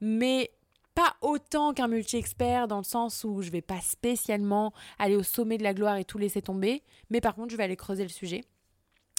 Mais 0.00 0.50
pas 0.94 1.14
autant 1.20 1.74
qu'un 1.74 1.88
multi-expert 1.88 2.68
dans 2.68 2.78
le 2.78 2.84
sens 2.84 3.22
où 3.22 3.42
je 3.42 3.50
vais 3.50 3.60
pas 3.60 3.80
spécialement 3.82 4.72
aller 4.98 5.14
au 5.14 5.22
sommet 5.22 5.58
de 5.58 5.62
la 5.62 5.74
gloire 5.74 5.96
et 5.96 6.04
tout 6.04 6.16
laisser 6.16 6.40
tomber. 6.40 6.82
Mais 7.10 7.20
par 7.20 7.34
contre, 7.34 7.50
je 7.50 7.56
vais 7.58 7.64
aller 7.64 7.76
creuser 7.76 8.02
le 8.02 8.08
sujet. 8.08 8.44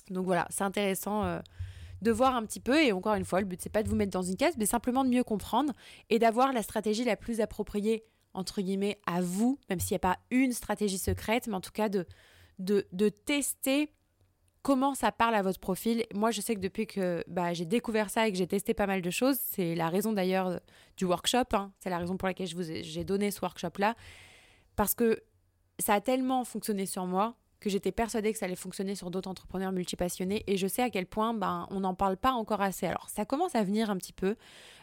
Donc 0.10 0.26
voilà, 0.26 0.48
c'est 0.50 0.64
intéressant 0.64 1.24
euh, 1.24 1.40
de 2.02 2.12
voir 2.12 2.36
un 2.36 2.44
petit 2.46 2.60
peu. 2.60 2.84
Et 2.84 2.92
encore 2.92 3.14
une 3.14 3.26
fois, 3.26 3.42
le 3.42 3.46
but 3.46 3.62
c'est 3.62 3.70
pas 3.72 3.84
de 3.84 3.90
vous 3.90 3.96
mettre 3.96 4.12
dans 4.12 4.24
une 4.24 4.38
case, 4.38 4.56
mais 4.58 4.66
simplement 4.66 5.06
de 5.06 5.10
mieux 5.10 5.24
comprendre 5.24 5.72
et 6.10 6.18
d'avoir 6.18 6.52
la 6.52 6.64
stratégie 6.64 7.04
la 7.04 7.16
plus 7.16 7.42
appropriée 7.42 8.04
entre 8.34 8.62
guillemets 8.62 9.00
à 9.06 9.22
vous, 9.22 9.60
même 9.70 9.80
s'il 9.80 9.94
n'y 9.94 9.98
a 9.98 10.00
pas 10.00 10.18
une 10.32 10.54
stratégie 10.54 10.98
secrète, 10.98 11.48
mais 11.48 11.56
en 11.56 11.62
tout 11.62 11.72
cas 11.72 11.90
de, 11.90 12.06
de, 12.60 12.88
de 12.92 13.10
tester 13.10 13.92
comment 14.68 14.96
ça 14.96 15.14
parle 15.14 15.34
à 15.34 15.42
votre 15.42 15.62
profil. 15.62 16.04
Moi, 16.14 16.32
je 16.32 16.42
sais 16.42 16.54
que 16.54 16.60
depuis 16.60 16.88
que 16.88 17.24
bah, 17.30 17.54
j'ai 17.54 17.64
découvert 17.64 18.10
ça 18.10 18.28
et 18.28 18.34
que 18.34 18.38
j'ai 18.38 18.48
testé 18.48 18.74
pas 18.74 18.86
mal 18.86 19.02
de 19.02 19.10
choses, 19.10 19.38
c'est 19.42 19.76
la 19.76 19.88
raison 19.88 20.12
d'ailleurs 20.12 20.60
du 20.98 21.06
workshop, 21.06 21.46
hein. 21.54 21.72
c'est 21.80 21.90
la 21.90 21.98
raison 21.98 22.18
pour 22.18 22.28
laquelle 22.28 22.48
j'ai 22.48 23.04
donné 23.06 23.32
ce 23.32 23.40
workshop-là, 23.40 23.96
parce 24.76 24.94
que 24.94 25.24
ça 25.80 25.94
a 25.94 26.02
tellement 26.02 26.44
fonctionné 26.44 26.86
sur 26.86 27.06
moi 27.06 27.36
que 27.62 27.70
j'étais 27.70 27.94
persuadée 27.94 28.34
que 28.34 28.38
ça 28.38 28.46
allait 28.46 28.58
fonctionner 28.58 28.94
sur 28.96 29.10
d'autres 29.10 29.30
entrepreneurs 29.30 29.72
multipassionnés 29.72 30.44
et 30.48 30.58
je 30.58 30.68
sais 30.68 30.82
à 30.82 30.90
quel 30.90 31.06
point 31.06 31.34
ben, 31.34 31.66
on 31.72 31.80
n'en 31.80 31.96
parle 31.96 32.18
pas 32.18 32.34
encore 32.34 32.60
assez. 32.60 32.88
Alors 32.88 33.08
ça 33.08 33.24
commence 33.24 33.56
à 33.56 33.64
venir 33.64 33.90
un 33.90 33.96
petit 33.96 34.12
peu. 34.12 34.36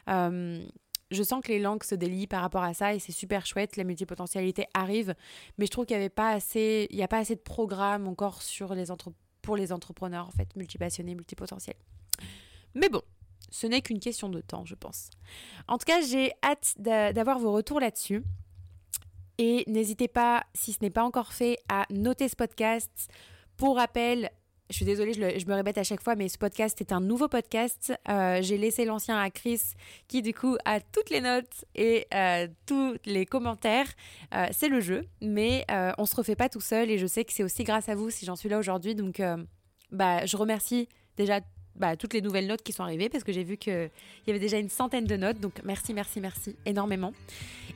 Je 0.09 1.23
sens 1.23 1.43
que 1.45 1.49
les 1.49 1.61
langues 1.61 1.85
se 1.85 1.95
délient 1.95 2.27
par 2.27 2.41
rapport 2.41 2.63
à 2.63 2.73
ça 2.73 2.95
et 2.95 2.99
c'est 2.99 3.13
super 3.13 3.45
chouette, 3.45 3.77
la 3.77 3.85
multipotentialité 3.85 4.67
arrive, 4.73 5.15
mais 5.59 5.67
je 5.67 5.71
trouve 5.71 5.85
qu'il 5.85 5.95
n'y 5.95 6.03
avait 6.03 6.09
pas 6.09 6.31
assez, 6.31 6.87
il 6.91 7.03
a 7.03 7.09
pas 7.09 7.19
assez 7.19 7.35
de 7.35 7.43
programmes 7.43 8.09
encore 8.09 8.41
sur 8.41 8.75
les 8.75 8.91
pour 9.45 9.57
les 9.57 9.73
entrepreneurs 9.73 10.27
en 10.27 10.31
fait, 10.31 10.57
multipassionnés, 10.57 11.15
multipotentiels. 11.15 11.77
Mais 12.75 12.89
bon, 12.89 13.03
ce 13.51 13.67
n'est 13.67 13.83
qu'une 13.83 14.01
question 14.01 14.29
de 14.29 14.41
temps, 14.41 14.65
je 14.65 14.75
pense. 14.75 15.11
En 15.69 15.79
tout 15.79 15.85
cas, 15.85 16.01
j'ai 16.01 16.33
hâte 16.43 16.75
d'avoir 16.79 17.39
vos 17.39 17.53
retours 17.53 17.79
là-dessus. 17.79 18.25
Et 19.39 19.65
n'hésitez 19.67 20.09
pas, 20.09 20.45
si 20.55 20.73
ce 20.73 20.79
n'est 20.83 20.91
pas 20.91 21.05
encore 21.05 21.33
fait, 21.33 21.59
à 21.69 21.87
noter 21.91 22.29
ce 22.29 22.37
podcast. 22.37 23.09
Pour 23.57 23.77
rappel, 23.77 24.31
je 24.71 24.77
suis 24.77 24.85
désolée, 24.87 25.13
je, 25.13 25.47
me 25.47 25.55
répète 25.55 25.77
à 25.77 25.85
chaque 25.85 26.03
fois, 26.03 26.15
mais 26.17 26.29
ce 26.29 26.39
podcast 26.39 26.81
est 26.81 26.93
un 26.93 27.01
nouveau 27.01 27.29
podcast. 27.29 27.93
Euh, 28.09 28.41
j'ai 28.41 28.57
laissé 28.57 28.87
l'ancien 28.87 29.19
à 29.19 29.29
Chris, 29.29 29.61
qui 30.09 30.23
du 30.23 30.33
coup 30.33 30.57
a 30.65 30.81
toutes 30.81 31.11
les 31.11 31.21
notes 31.21 31.67
et 31.75 32.07
euh, 32.15 32.49
tous 32.65 32.97
les 33.05 33.27
commentaires. 33.27 33.89
Euh, 34.35 34.47
c'est 34.53 34.69
le 34.69 34.81
jeu, 34.81 35.05
mais 35.21 35.67
on 35.99 36.07
se 36.07 36.17
refait 36.17 36.37
pas 36.37 36.49
tout 36.49 36.63
seul 36.63 36.91
et 36.91 36.99
je 36.99 37.07
sais 37.07 37.25
que 37.25 37.33
c'est 37.33 37.45
aussi 37.45 37.65
grâce 37.65 37.89
à 37.89 37.95
vous 37.95 38.11
si 38.11 38.25
j'en 38.25 38.37
suis 38.37 38.49
là 38.49 38.59
aujourd'hui. 38.59 38.95
Donc, 38.95 39.21
bah, 39.91 40.25
je 40.25 40.37
remercie 40.37 40.89
déjà 41.17 41.41
bah, 41.77 41.97
toutes 41.97 42.15
les 42.15 42.23
nouvelles 42.23 42.47
notes 42.47 42.63
qui 42.63 42.73
sont 42.73 42.85
arrivées 42.85 43.09
parce 43.09 43.25
que 43.25 43.33
j'ai 43.33 43.45
vu 43.45 43.57
qu'il 43.59 43.91
y 44.27 44.31
avait 44.31 44.39
déjà 44.39 44.59
une 44.59 44.71
centaine 44.71 45.05
de 45.05 45.17
notes. 45.17 45.41
Donc 45.41 45.61
merci, 45.65 45.93
merci, 45.93 46.21
merci 46.21 46.57
énormément. 46.65 47.13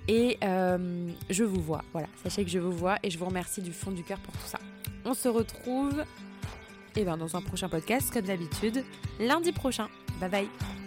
Et 0.09 0.39
je 0.41 1.45
vous 1.45 1.61
vois, 1.61 1.85
voilà, 1.93 2.09
sachez 2.23 2.45
que 2.45 2.51
je 2.51 2.59
vous 2.59 2.73
vois 2.73 2.97
et 3.03 3.11
je 3.11 3.19
vous 3.19 3.27
remercie 3.27 3.61
du 3.61 3.73
fond 3.73 3.91
du 3.91 4.05
cœur 4.05 4.19
pour 4.21 4.33
tout 4.33 4.49
ça. 4.49 4.59
On 5.05 5.15
se 5.15 5.29
retrouve 5.29 6.03
et 6.97 7.01
eh 7.01 7.05
ben, 7.05 7.17
dans 7.17 7.37
un 7.37 7.41
prochain 7.41 7.69
podcast, 7.69 8.13
comme 8.13 8.27
d'habitude, 8.27 8.85
lundi 9.21 9.53
prochain. 9.53 9.89
Bye 10.21 10.31
bye 10.31 10.78